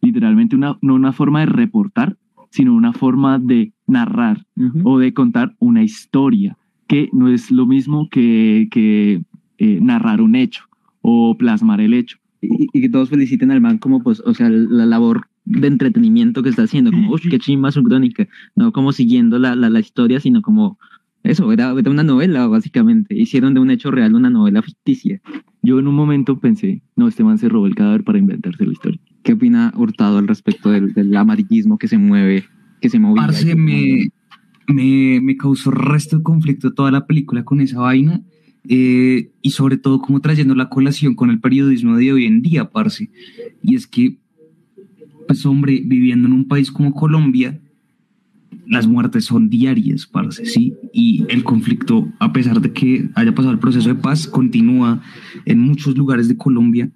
[0.02, 2.16] literalmente una, no una forma de reportar,
[2.50, 4.44] sino una forma de narrar
[4.82, 9.22] o de contar una historia, que no es lo mismo que, que
[9.58, 10.64] eh, narrar un hecho
[11.02, 12.18] o plasmar el hecho.
[12.42, 16.42] y, y que todos feliciten al man como, pues, o sea, la labor de entretenimiento
[16.42, 19.80] que está haciendo, como, uff, qué chimba su crónica, no como siguiendo la, la, la
[19.80, 20.78] historia, sino como,
[21.22, 23.14] eso, era, era una novela, básicamente.
[23.18, 25.20] Hicieron de un hecho real una novela ficticia.
[25.62, 28.72] Yo en un momento pensé, no, este man se robó el cadáver para inventarse la
[28.72, 29.00] historia.
[29.24, 32.44] ¿Qué opina Hurtado al respecto del, del amarillismo que se mueve,
[32.80, 33.26] que se movía?
[33.26, 34.08] Parce, me,
[34.68, 38.22] me, me causó resto de conflicto toda la película con esa vaina.
[38.68, 42.70] eh, y sobre todo como trayendo la colación con el periodismo de hoy en día,
[42.70, 43.10] parce.
[43.62, 44.18] Y es que,
[45.28, 47.60] pues hombre, viviendo en un país como Colombia,
[48.66, 50.74] las muertes son diarias, parce, sí.
[50.92, 55.00] Y el conflicto, a pesar de que haya pasado el proceso de paz, continúa
[55.44, 56.90] en muchos lugares de Colombia.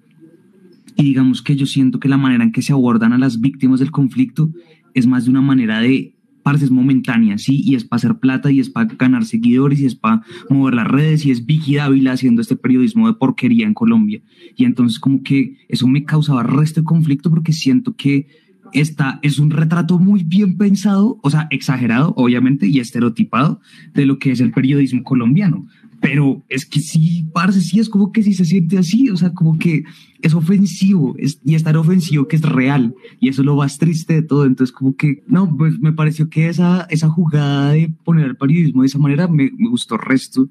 [0.95, 3.79] Y digamos que yo siento que la manera en que se abordan a las víctimas
[3.79, 4.51] del conflicto
[4.93, 6.12] es más de una manera de
[6.43, 7.61] partes momentáneas, ¿sí?
[7.63, 10.87] Y es para hacer plata y es para ganar seguidores y es para mover las
[10.87, 14.21] redes y es Vicky Dávila haciendo este periodismo de porquería en Colombia.
[14.55, 18.27] Y entonces como que eso me causaba resto de conflicto porque siento que
[18.73, 23.61] esta es un retrato muy bien pensado, o sea, exagerado, obviamente, y estereotipado
[23.93, 25.67] de lo que es el periodismo colombiano.
[26.03, 29.33] Pero es que sí, parce, sí, es como que sí se siente así, o sea,
[29.33, 29.85] como que
[30.21, 33.77] es ofensivo, es, y es tan ofensivo que es real, y eso es lo más
[33.77, 34.45] triste de todo.
[34.45, 38.81] Entonces, como que, no, pues me pareció que esa, esa jugada de poner el periodismo
[38.81, 40.49] de esa manera me, me gustó resto,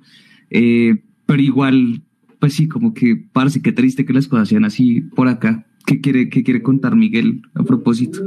[0.49, 2.01] eh, pero igual,
[2.41, 5.67] pues sí, como que parece que triste que las cosas sean así por acá.
[5.85, 8.21] ¿Qué quiere, qué quiere contar Miguel a propósito?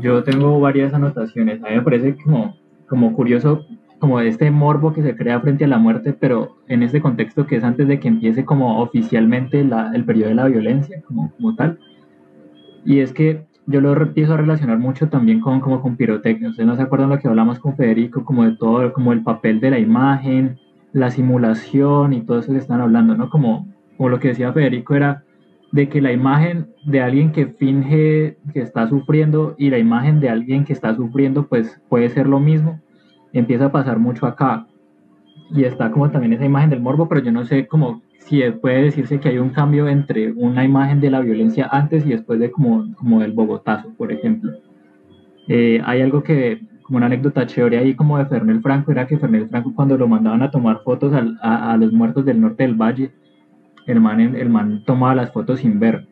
[0.00, 1.62] Yo tengo varias anotaciones.
[1.62, 2.56] A mí me parece como,
[2.88, 3.66] como curioso
[4.04, 7.56] como este morbo que se crea frente a la muerte, pero en este contexto que
[7.56, 11.54] es antes de que empiece como oficialmente la- el periodo de la violencia, como, como
[11.54, 11.78] tal.
[12.84, 16.50] Y es que yo lo empiezo a relacionar mucho también con, como con pirotecnia.
[16.50, 19.58] Ustedes no se acuerdan lo que hablamos con Federico, como de todo, como el papel
[19.58, 20.58] de la imagen,
[20.92, 23.30] la simulación y todo eso que están hablando, ¿no?
[23.30, 25.24] Como, como lo que decía Federico era
[25.72, 30.28] de que la imagen de alguien que finge que está sufriendo y la imagen de
[30.28, 32.80] alguien que está sufriendo pues puede ser lo mismo.
[33.34, 34.66] Empieza a pasar mucho acá.
[35.50, 38.84] Y está como también esa imagen del morbo, pero yo no sé cómo si puede
[38.84, 42.50] decirse que hay un cambio entre una imagen de la violencia antes y después de
[42.50, 44.52] como, como del Bogotazo, por ejemplo.
[45.48, 49.18] Eh, hay algo que, como una anécdota chévere ahí como de Fernel Franco, era que
[49.18, 52.62] Fernel Franco cuando lo mandaban a tomar fotos al- a, a los muertos del norte
[52.62, 53.12] del valle,
[53.86, 56.06] el man, el man tomaba las fotos sin ver,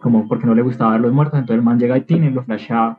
[0.00, 2.42] como porque no le gustaba ver los muertos, entonces el man llega y tiene, lo
[2.44, 2.98] flashaba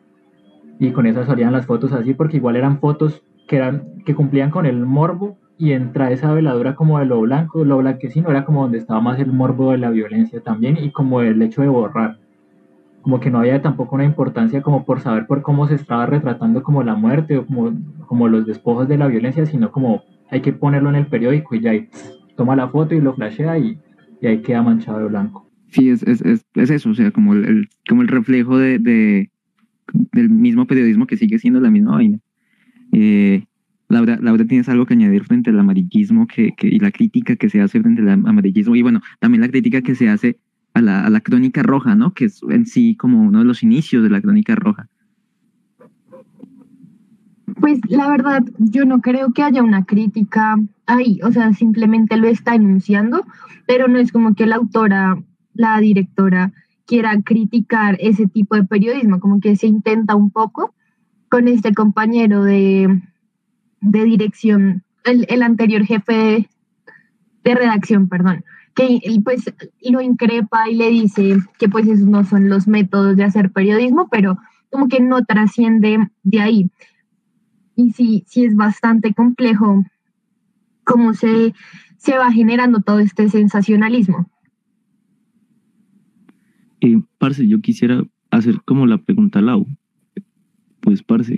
[0.80, 4.52] y con esas salían las fotos así porque igual eran fotos que eran que cumplían
[4.52, 8.62] con el morbo y entra esa veladura como de lo blanco, lo blanquecino era como
[8.64, 12.18] donde estaba más el morbo de la violencia también y como el hecho de borrar.
[13.02, 16.62] Como que no había tampoco una importancia como por saber por cómo se estaba retratando
[16.62, 17.74] como la muerte o como,
[18.06, 21.62] como los despojos de la violencia, sino como hay que ponerlo en el periódico y
[21.62, 21.88] ya y
[22.36, 23.80] toma la foto y lo flashea y,
[24.22, 25.50] y ahí queda manchado de blanco.
[25.70, 29.30] Sí, es, es, es, es eso, o sea, como el, como el reflejo de, de-
[30.12, 32.20] del mismo periodismo que sigue siendo la misma vaina.
[32.92, 33.44] Eh,
[33.90, 37.50] Laura, Laura, ¿tienes algo que añadir frente al amarillismo que, que- y la crítica que
[37.50, 38.76] se hace frente al amarillismo?
[38.76, 40.40] Y bueno, también la crítica que se hace
[40.74, 42.14] a la, a la crónica roja, ¿no?
[42.14, 44.88] Que es en sí como uno de los inicios de la crónica roja.
[47.60, 52.28] Pues la verdad, yo no creo que haya una crítica ahí, o sea, simplemente lo
[52.28, 53.26] está enunciando,
[53.66, 55.18] pero no es como que la autora,
[55.54, 56.52] la directora,
[56.86, 60.74] quiera criticar ese tipo de periodismo, como que se intenta un poco
[61.30, 63.02] con este compañero de,
[63.82, 66.48] de dirección, el, el anterior jefe
[67.44, 68.44] de, redacción, perdón,
[68.76, 73.24] que pues lo increpa y le dice que pues esos no son los métodos de
[73.24, 74.38] hacer periodismo, pero
[74.70, 76.72] como que no trasciende de ahí
[77.78, 79.86] y sí, sí es bastante complejo
[80.84, 81.54] cómo se,
[81.98, 84.30] se va generando todo este sensacionalismo.
[86.82, 89.68] Eh, parce, yo quisiera hacer como la pregunta a Lau.
[91.04, 91.32] Pues,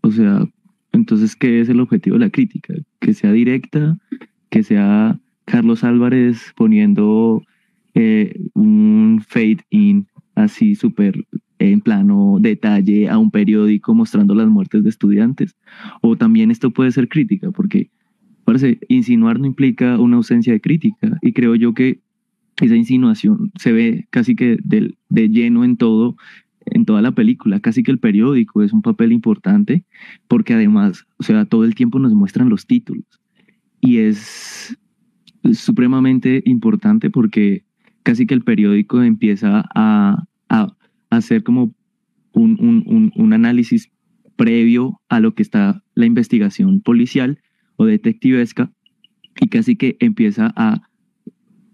[0.00, 0.46] o sea,
[0.92, 2.74] entonces, ¿qué es el objetivo de la crítica?
[3.00, 3.98] Que sea directa,
[4.50, 7.42] que sea Carlos Álvarez poniendo
[7.94, 11.26] eh, un fade in así súper
[11.58, 15.56] en plano detalle a un periódico mostrando las muertes de estudiantes.
[16.00, 17.90] O también esto puede ser crítica, porque
[18.44, 21.18] parece insinuar no implica una ausencia de crítica.
[21.22, 22.00] Y creo yo que
[22.60, 26.16] esa insinuación se ve casi que de lleno en todo,
[26.72, 27.60] en toda la película.
[27.60, 29.84] Casi que el periódico es un papel importante,
[30.26, 33.06] porque además, o sea, todo el tiempo nos muestran los títulos.
[33.80, 34.76] Y es
[35.52, 37.64] supremamente importante porque
[38.02, 40.76] casi que el periódico empieza a, a
[41.10, 41.74] hacer como
[42.32, 43.90] un, un, un, un, análisis
[44.36, 47.40] previo a lo que está la investigación policial
[47.76, 48.70] o detectivesca
[49.40, 50.87] y casi que empieza a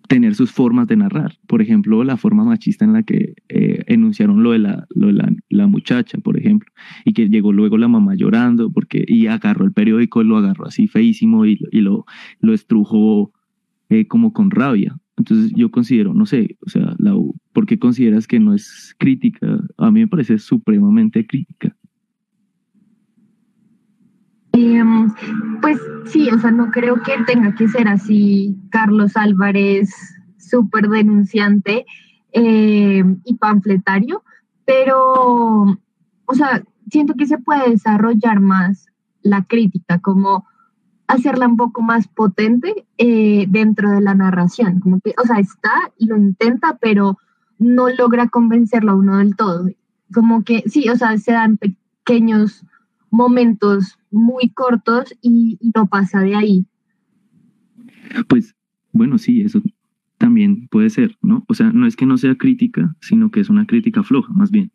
[0.08, 1.38] tener sus formas de narrar.
[1.46, 5.14] Por ejemplo, la forma machista en la que eh, enunciaron lo de, la, lo de
[5.14, 6.70] la, la, muchacha, por ejemplo,
[7.04, 10.88] y que llegó luego la mamá llorando porque y agarró el periódico, lo agarró así
[10.88, 12.04] feísimo y, y lo,
[12.40, 13.32] lo estrujó
[13.88, 14.96] eh, como con rabia.
[15.16, 17.14] Entonces yo considero, no sé, o sea, la,
[17.52, 19.60] ¿por qué consideras que no es crítica?
[19.78, 21.76] A mí me parece supremamente crítica.
[24.56, 24.84] Eh,
[25.60, 29.90] pues sí, o sea, no creo que tenga que ser así Carlos Álvarez,
[30.38, 31.84] súper denunciante
[32.32, 34.22] eh, y panfletario,
[34.64, 35.64] pero,
[36.26, 38.86] o sea, siento que se puede desarrollar más
[39.22, 40.46] la crítica, como
[41.08, 45.72] hacerla un poco más potente eh, dentro de la narración, como que, o sea, está
[45.98, 47.18] lo intenta, pero
[47.58, 49.66] no logra convencerlo a uno del todo.
[50.12, 52.64] Como que sí, o sea, se dan pequeños
[53.14, 56.66] momentos muy cortos y, y, no pasa de ahí.
[58.28, 58.54] Pues
[58.92, 59.60] bueno, sí, eso
[60.18, 61.44] también puede ser, ¿no?
[61.48, 64.50] O sea, no es que no sea crítica, sino que es una crítica floja, más
[64.50, 64.70] bien.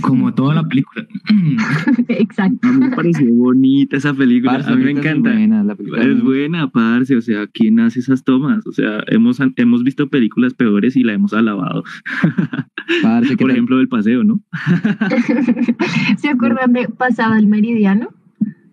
[0.00, 1.06] Como toda la película.
[2.08, 2.68] Exacto.
[2.68, 4.52] A mí me pareció bonita esa película.
[4.54, 5.30] Parce, a mí me encanta.
[5.30, 7.16] Es buena, la película es buena, parce.
[7.16, 8.66] O sea, ¿quién hace esas tomas?
[8.66, 11.84] O sea, hemos, hemos visto películas peores y la hemos alabado.
[13.02, 14.42] Parce, Por ejemplo, del paseo, ¿no?
[16.18, 18.08] ¿Se acuerdan de Pasado el Meridiano?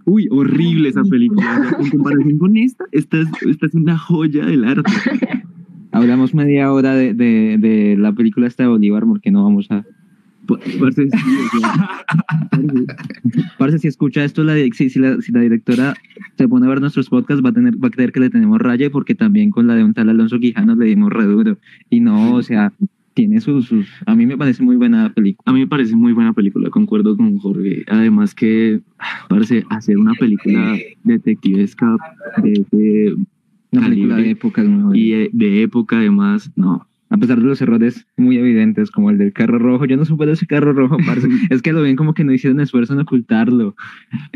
[0.06, 1.76] Uy, horrible esa película.
[1.80, 4.92] En comparación con esta, esta es, esta es una joya del arte.
[5.92, 9.86] Hablamos media hora de, de, de la película esta de Bolívar, porque no vamos a
[10.58, 12.06] Parce, sí, o sea,
[13.58, 15.96] parce, si escucha esto, la, si, si, la, si, la, directora
[16.38, 18.60] se pone a ver nuestros podcasts, va a, tener, va a creer que le tenemos
[18.60, 21.58] raya, porque también con la de un tal Alonso Quijano le dimos re duro.
[21.90, 22.74] Y no, o sea,
[23.14, 25.44] tiene sus, sus, A mí me parece muy buena película.
[25.52, 27.84] A mí me parece muy buena película, concuerdo con Jorge.
[27.88, 28.82] Además que,
[29.28, 31.96] parece, hacer una película detectivesca
[32.42, 33.16] de, de
[33.72, 34.64] una película de época.
[34.94, 39.18] Y de, de época, además, no, a pesar de los errores muy evidentes, como el
[39.18, 39.86] del carro rojo.
[39.86, 41.28] Yo no supe ese carro rojo, parce.
[41.50, 43.76] es que lo ven como que no hicieron esfuerzo en ocultarlo.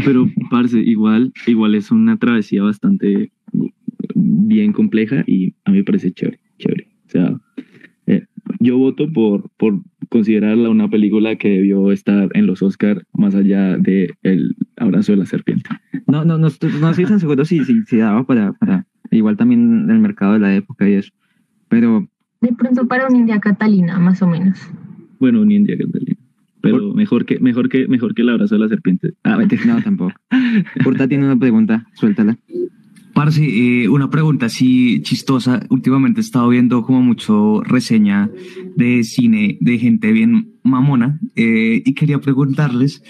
[0.04, 3.32] Pero, parce, igual, igual es una travesía bastante
[4.16, 6.88] bien compleja y a mí me parece chévere, chévere.
[7.06, 7.40] O sea,
[8.08, 8.26] eh,
[8.60, 13.78] yo voto por, por considerarla una película que debió estar en los Oscar más allá
[13.78, 15.70] de El abrazo de la serpiente.
[16.08, 19.90] No, no, no, no estoy tan seguro si, si, si daba para, para igual también
[19.90, 21.12] el mercado de la época y eso.
[21.70, 22.08] Pero
[22.44, 24.60] De pronto para una India Catalina, más o menos.
[25.18, 26.18] Bueno, un India Catalina.
[26.60, 29.14] Pero mejor que, mejor que, mejor que el abrazo de la serpiente.
[29.24, 30.12] Ah, no, tampoco.
[30.86, 32.38] Hurta tiene una pregunta, suéltala.
[33.14, 35.66] Parce, eh, una pregunta así chistosa.
[35.70, 38.30] Últimamente he estado viendo como mucho reseña
[38.76, 43.04] de cine de gente bien mamona eh, y quería preguntarles,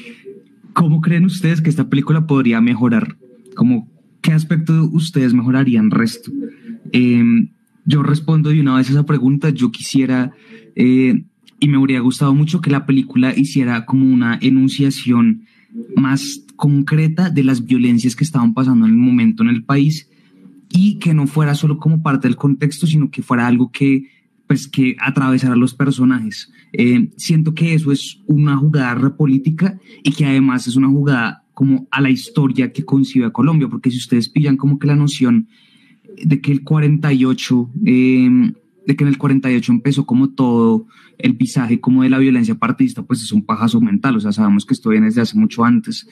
[0.73, 3.17] ¿cómo creen ustedes que esta película podría mejorar?
[3.55, 6.31] Como, ¿Qué aspecto ustedes mejorarían resto?
[6.91, 7.23] Eh,
[7.85, 9.49] yo respondo de una vez esa pregunta.
[9.49, 10.31] Yo quisiera,
[10.75, 11.23] eh,
[11.59, 15.45] y me habría gustado mucho que la película hiciera como una enunciación
[15.95, 20.09] más concreta de las violencias que estaban pasando en el momento en el país
[20.69, 24.09] y que no fuera solo como parte del contexto, sino que fuera algo que
[24.47, 26.51] pues que atravesara a los personajes.
[26.73, 31.87] Eh, siento que eso es una jugada política y que además es una jugada como
[31.91, 35.47] a la historia que concibe a Colombia, porque si ustedes pillan como que la noción
[36.23, 38.51] de que el 48, eh,
[38.85, 40.87] de que en el 48 empezó como todo
[41.17, 44.65] el pisaje como de la violencia partidista, pues es un pajazo mental, o sea, sabemos
[44.65, 46.07] que esto viene desde hace mucho antes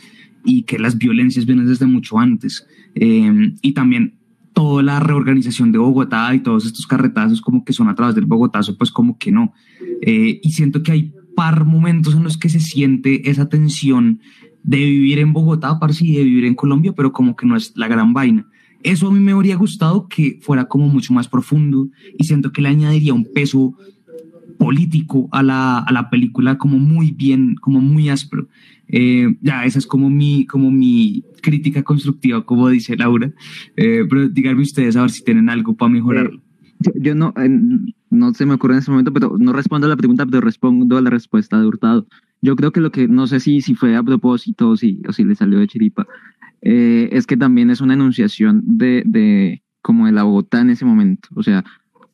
[0.45, 2.65] y que las violencias vienen desde mucho antes.
[2.95, 4.15] Eh, y también
[4.53, 8.25] toda la reorganización de Bogotá y todos estos carretazos como que son a través del
[8.25, 9.53] Bogotazo, pues como que no.
[10.01, 14.19] Eh, y siento que hay par momentos en los que se siente esa tensión
[14.63, 17.73] de vivir en Bogotá, parce, y de vivir en Colombia, pero como que no es
[17.75, 18.47] la gran vaina.
[18.83, 22.61] Eso a mí me habría gustado que fuera como mucho más profundo y siento que
[22.61, 23.75] le añadiría un peso
[24.57, 28.47] político a la, a la película como muy bien, como muy áspero.
[28.87, 33.31] Eh, ya, esa es como mi, como mi crítica constructiva, como dice Laura.
[33.75, 36.41] Eh, pero díganme ustedes a ver si tienen algo para mejorarlo.
[36.79, 37.49] Yo, yo no, eh,
[38.09, 40.97] no se me ocurre en ese momento, pero no respondo a la pregunta, pero respondo
[40.97, 42.05] a la respuesta de Hurtado.
[42.41, 45.13] Yo creo que lo que, no sé si, si fue a propósito o si, o
[45.13, 46.05] si le salió de chiripa,
[46.61, 50.85] eh, es que también es una enunciación de, de como de la Bogotá en ese
[50.85, 51.29] momento.
[51.35, 51.63] O sea,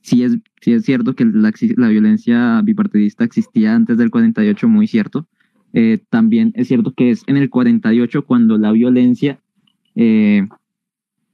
[0.01, 4.87] sí es, sí es cierto que la, la violencia bipartidista existía antes del 48, muy
[4.87, 5.27] cierto.
[5.73, 9.39] Eh, también es cierto que es en el 48 cuando la violencia
[9.95, 10.47] eh,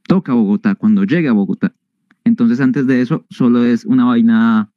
[0.07, 1.74] toca Bogotá, cuando llega a Bogotá.
[2.24, 4.72] Entonces antes de eso solo es una vaina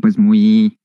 [0.00, 0.78] pues muy,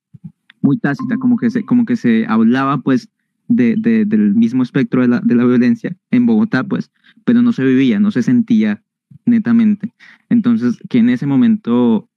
[0.62, 3.10] muy tácita, como que se, como que se hablaba pues
[3.48, 6.92] de, de- del mismo espectro de la, de la violencia en Bogotá pues,
[7.26, 8.84] pero no se vivía, no se sentía
[9.26, 9.94] netamente.
[10.30, 12.10] Entonces que en ese momento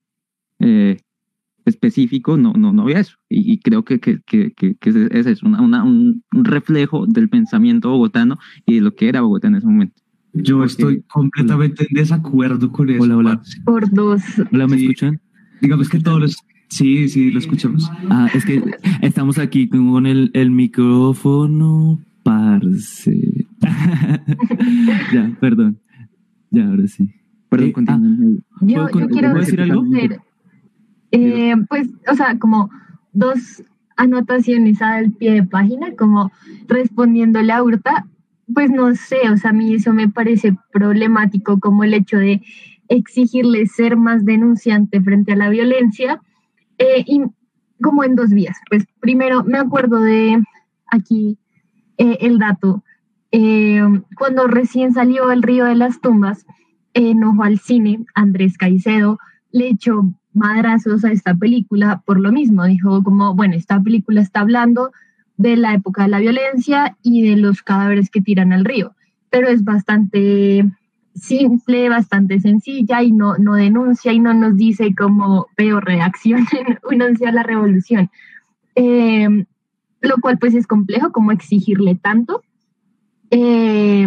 [0.58, 0.98] eh,
[1.64, 3.16] específico no, no, no había eso.
[3.28, 7.28] Y, y creo que, que, que, que, ese- es una, una- un, un reflejo del
[7.28, 10.00] pensamiento bogotano y de lo que era Bogotá en ese momento.
[10.32, 13.02] Yo Porque- estoy completamente en desacuerdo con eso.
[13.02, 13.42] Hola, hola.
[13.64, 14.22] Por dos.
[14.52, 14.82] Hola, ¿me Sí.
[14.84, 15.20] escuchan?
[15.60, 16.36] Digamos que todos los...
[16.70, 17.90] Sí, sí, lo escuchamos.
[18.08, 18.62] Ah, es que
[19.02, 23.46] estamos aquí con el, el micrófono, parce.
[25.12, 25.78] ya, perdón.
[26.50, 27.10] Ya, ahora sí.
[27.48, 28.44] Perdón, Eh, continúen.
[28.62, 29.82] Yo, ¿Puedo yo quiero ¿puedo decir algo?
[29.82, 30.20] hacer,
[31.10, 32.70] eh, pues, o sea, como
[33.12, 33.62] dos
[33.96, 36.30] anotaciones al pie de página, como
[36.68, 38.06] respondiéndole a Hurta,
[38.54, 42.42] pues no sé, o sea, a mí eso me parece problemático, como el hecho de
[42.88, 46.20] exigirle ser más denunciante frente a la violencia,
[46.80, 47.22] eh, y
[47.82, 48.56] como en dos vías.
[48.68, 50.42] Pues primero, me acuerdo de
[50.90, 51.38] aquí
[51.98, 52.82] eh, el dato,
[53.32, 53.82] eh,
[54.16, 56.46] cuando recién salió El Río de las Tumbas,
[56.94, 59.18] enojó al cine, Andrés Caicedo
[59.52, 62.64] le echó madrazos a esta película por lo mismo.
[62.64, 64.90] Dijo como, bueno, esta película está hablando
[65.36, 68.94] de la época de la violencia y de los cadáveres que tiran al río,
[69.30, 70.64] pero es bastante
[71.20, 76.46] simple, bastante sencilla y no, no denuncia y no nos dice como peor reacción,
[76.90, 78.10] únanse a la revolución.
[78.74, 79.28] Eh,
[80.00, 82.42] lo cual pues es complejo como exigirle tanto.
[83.30, 84.06] Eh,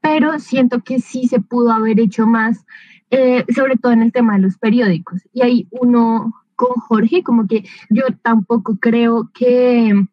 [0.00, 2.66] pero siento que sí se pudo haber hecho más,
[3.10, 5.22] eh, sobre todo en el tema de los periódicos.
[5.32, 10.06] Y ahí uno con Jorge, como que yo tampoco creo que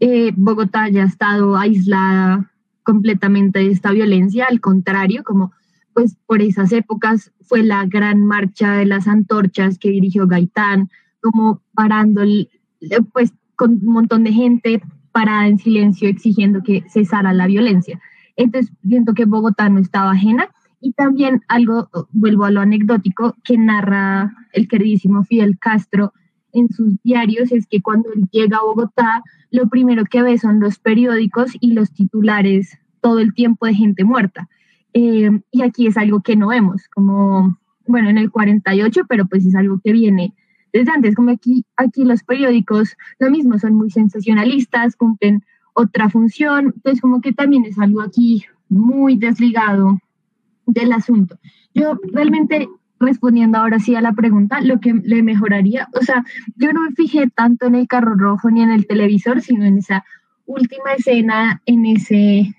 [0.00, 2.50] eh, Bogotá haya estado aislada
[2.84, 5.52] completamente esta violencia, al contrario, como
[5.94, 11.62] pues por esas épocas fue la gran marcha de las antorchas que dirigió Gaitán, como
[11.72, 12.48] parando, el-
[13.12, 14.82] pues con un montón de gente
[15.12, 18.00] parada en silencio exigiendo que cesara la violencia.
[18.36, 20.48] Entonces, siento que Bogotá no estaba ajena.
[20.80, 26.12] Y también algo, vuelvo a lo anecdótico, que narra el queridísimo Fidel Castro
[26.54, 30.60] en sus diarios, es que cuando él llega a Bogotá, lo primero que ve son
[30.60, 34.48] los periódicos y los titulares todo el tiempo de gente muerta.
[34.94, 39.44] Eh, y aquí es algo que no vemos, como, bueno, en el 48, pero pues
[39.44, 40.34] es algo que viene
[40.74, 46.72] desde antes, como aquí, aquí los periódicos, lo mismo, son muy sensacionalistas, cumplen otra función,
[46.74, 50.00] entonces como que también es algo aquí muy desligado
[50.66, 51.38] del asunto.
[51.74, 52.68] Yo realmente
[53.00, 56.24] respondiendo ahora sí a la pregunta, lo que le mejoraría, o sea,
[56.56, 59.78] yo no me fijé tanto en el carro rojo ni en el televisor, sino en
[59.78, 60.04] esa
[60.46, 62.54] última escena, en ese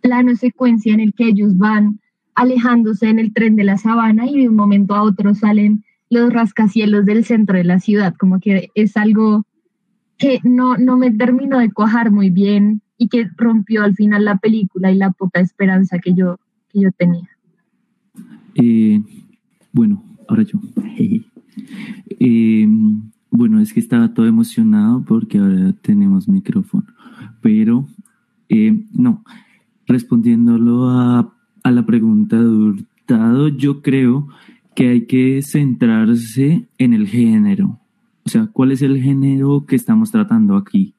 [0.00, 2.00] plano secuencia en el que ellos van
[2.34, 6.32] alejándose en el tren de la sabana y de un momento a otro salen los
[6.32, 9.44] rascacielos del centro de la ciudad, como que es algo
[10.16, 14.38] que no, no me terminó de cuajar muy bien y que rompió al final la
[14.38, 16.38] película y la poca esperanza que yo,
[16.70, 17.28] que yo tenía.
[19.78, 20.58] Bueno, ahora yo.
[22.20, 22.66] Eh,
[23.30, 26.86] bueno, es que estaba todo emocionado porque ahora tenemos micrófono,
[27.40, 27.86] pero
[28.48, 29.24] eh, no,
[29.86, 34.28] respondiéndolo a, a la pregunta de Hurtado, yo creo
[34.74, 37.78] que hay que centrarse en el género.
[38.24, 40.94] O sea, ¿cuál es el género que estamos tratando aquí?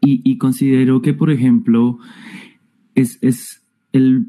[0.00, 1.98] Y, y considero que, por ejemplo,
[2.94, 3.62] es, es
[3.92, 4.26] el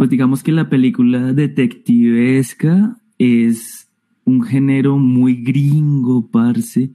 [0.00, 3.86] pues digamos que la película detectivesca es
[4.24, 6.90] un género muy gringo, parce,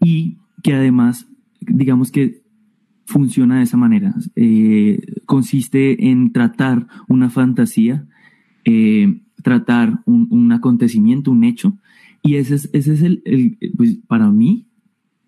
[0.00, 1.28] y que además,
[1.60, 2.42] digamos que
[3.04, 4.12] funciona de esa manera.
[4.34, 8.08] Eh, consiste en tratar una fantasía,
[8.64, 11.78] eh, tratar un, un, acontecimiento, un hecho,
[12.22, 14.66] y ese es, ese es el, el pues para mí,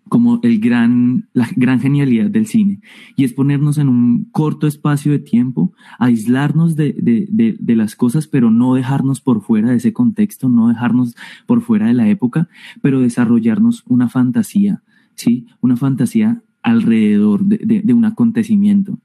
[0.09, 2.80] como el gran, la gran genialidad del cine,
[3.16, 8.26] y es ponernos en un corto espacio de tiempo, aislarnos de, de, de, las cosas,
[8.26, 11.14] pero no dejarnos por fuera de ese contexto, no dejarnos
[11.46, 12.48] por fuera de la época,
[12.82, 14.82] pero desarrollarnos una fantasía,
[15.14, 15.46] ¿sí?
[15.61, 18.98] Una fantasía alrededor de, de un acontecimiento.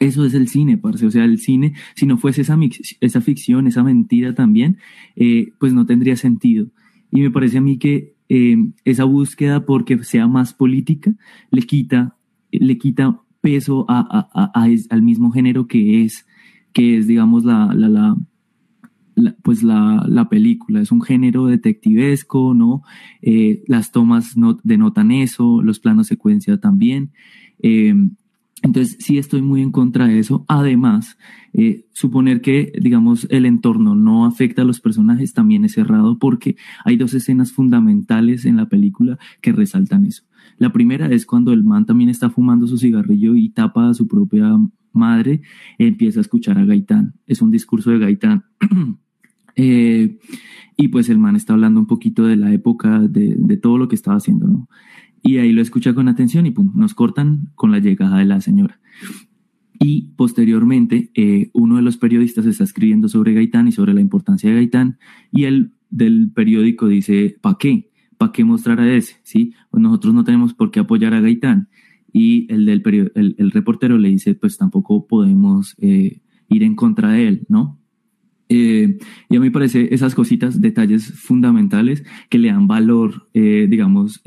[0.00, 1.06] Eso es el cine, parce.
[1.06, 2.58] O sea, el cine, si no fuese esa,
[3.00, 4.78] esa ficción, esa mentira también,
[5.14, 6.66] eh, pues no tendría sentido.
[7.12, 11.14] Y me parece a mí que eh, esa búsqueda porque sea más política
[11.50, 12.16] le quita,
[12.50, 16.26] le quita peso al mismo género que es,
[16.72, 18.16] que es digamos, la, la,
[19.14, 20.80] la, pues la, la, película.
[20.80, 22.82] Es un género detectivesco, ¿no?
[23.20, 27.12] Eh, las tomas no, denotan eso, los planos secuencia también.
[27.60, 27.94] Eh,
[28.62, 30.44] entonces, sí estoy muy en contra de eso.
[30.48, 31.18] Además,
[31.52, 36.56] eh, suponer que, digamos, el entorno no afecta a los personajes también es errado porque
[36.84, 40.24] hay dos escenas fundamentales en la película que resaltan eso.
[40.56, 44.06] La primera es cuando el man también está fumando su cigarrillo y tapa a su
[44.06, 44.56] propia
[44.92, 45.42] madre,
[45.78, 47.14] empieza a escuchar a Gaitán.
[47.26, 48.44] Es un discurso de Gaitán.
[49.56, 50.18] eh,
[50.76, 53.88] y pues el man está hablando un poquito de la época, de, de todo lo
[53.88, 54.68] que estaba haciendo, ¿no?
[55.24, 58.42] Y ahí lo escucha con atención y pum, nos cortan con la llegada de la
[58.42, 58.78] señora.
[59.80, 64.50] Y posteriormente, eh, uno de los periodistas está escribiendo sobre Gaitán y sobre la importancia
[64.50, 64.98] de Gaitán,
[65.32, 67.90] y el del periódico dice, ¿para qué?
[68.18, 69.16] ¿Para qué mostrar a ese?
[69.22, 69.54] ¿Sí?
[69.70, 71.68] Pues nosotros no tenemos por qué apoyar a Gaitán.
[72.12, 72.82] Y el del
[73.14, 77.80] el, el, reportero le dice, pues tampoco podemos eh, ir en contra de él, ¿no?
[78.48, 78.98] Eh,
[79.30, 84.22] y a mí me parece esas cositas, detalles fundamentales que le dan valor, eh, digamos,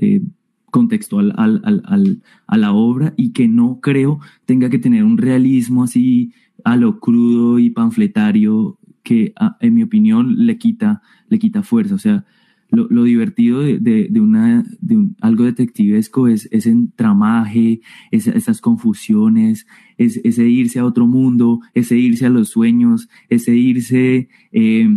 [0.78, 6.34] contextual al, a la obra y que no creo tenga que tener un realismo así
[6.64, 11.96] a lo crudo y panfletario que en mi opinión le quita, le quita fuerza.
[11.96, 12.26] O sea,
[12.70, 18.62] lo, lo divertido de, de, una, de un, algo detectivesco es ese entramaje, es, esas
[18.62, 19.66] confusiones,
[19.98, 24.30] es, ese irse a otro mundo, ese irse a los sueños, ese irse...
[24.52, 24.90] Eh,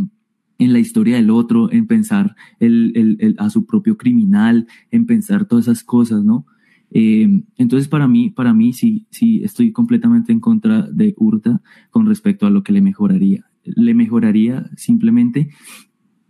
[0.60, 5.06] en la historia del otro, en pensar el, el, el, a su propio criminal, en
[5.06, 6.46] pensar todas esas cosas, ¿no?
[6.92, 12.06] Eh, entonces, para mí, para mí sí, sí, estoy completamente en contra de Hurta con
[12.06, 13.46] respecto a lo que le mejoraría.
[13.64, 15.48] Le mejoraría simplemente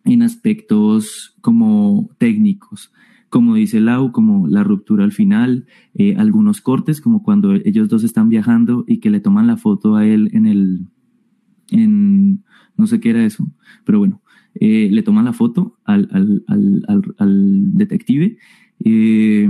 [0.05, 2.93] en aspectos como técnicos,
[3.31, 8.05] como dice Lau, como la ruptura al final, eh, algunos cortes, como cuando ellos dos
[8.05, 10.87] están viajando y que le toman la foto a él en el,
[11.71, 12.45] en,
[12.81, 13.47] no sé qué era eso,
[13.85, 14.23] pero bueno,
[14.55, 18.39] eh, le toman la foto al, al, al, al detective.
[18.85, 19.49] Eh,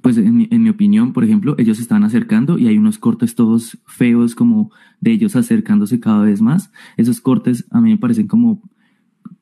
[0.00, 3.34] pues en, en, mi opinión, por ejemplo, ellos se están acercando y hay unos cortes
[3.34, 4.70] todos feos como
[5.00, 6.72] de ellos acercándose cada vez más.
[6.98, 8.62] Esos cortes a mí me parecen como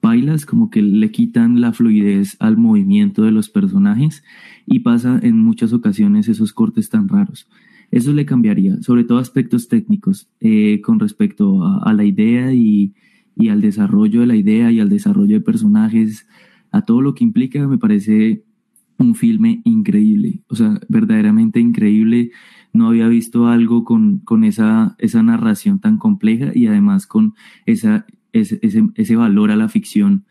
[0.01, 4.22] bailas, como que le quitan la fluidez al movimiento de los personajes
[4.66, 7.49] y pasa en muchas ocasiones esos cortes tan raros.
[7.93, 12.95] Eso le cambiaría, sobre todo aspectos técnicos eh, con respecto a, la idea y,
[13.51, 16.26] al desarrollo de la idea y al desarrollo de personajes,
[16.70, 18.45] a todo lo que implica, me parece
[18.97, 22.30] un filme increíble, o sea, verdaderamente increíble.
[22.72, 27.34] No había visto algo con, esa, narración tan compleja y además con
[27.66, 30.24] esa, ese, ese, ese valor a la ficción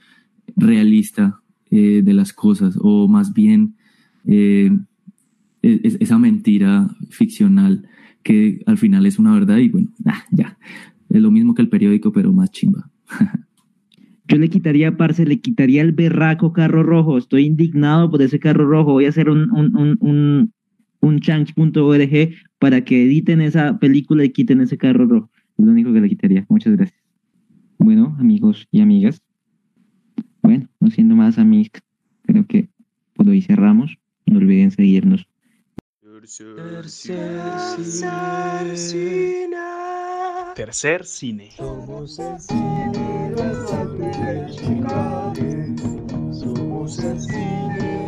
[0.56, 3.76] realista eh, de las cosas, o más bien
[4.26, 4.72] eh,
[5.62, 7.88] esa mentira ficcional
[8.24, 10.58] que al final es una verdad y bueno, ah, ya.
[11.10, 12.90] Es lo mismo que el periódico, pero más chimba.
[14.28, 17.18] Yo le quitaría, parce, le quitaría el berraco carro rojo.
[17.18, 18.94] Estoy indignado por ese carro rojo.
[18.94, 20.54] Voy a hacer un, un, un, un,
[21.02, 25.30] un change.org para que editen esa película y quiten ese carro rojo.
[25.58, 26.46] Es lo único que le quitaría.
[26.48, 27.02] Muchas gracias.
[27.78, 29.22] Bueno, amigos y amigas.
[30.42, 31.82] Bueno, no siendo más amigos,
[32.24, 32.70] creo que
[33.14, 33.98] por hoy cerramos.
[34.26, 35.28] No olviden seguirnos.
[40.56, 41.52] Tercer cine.
[41.58, 43.34] Somos el cine
[43.68, 45.34] Salto y de Chicago.
[46.32, 48.01] Somos el cine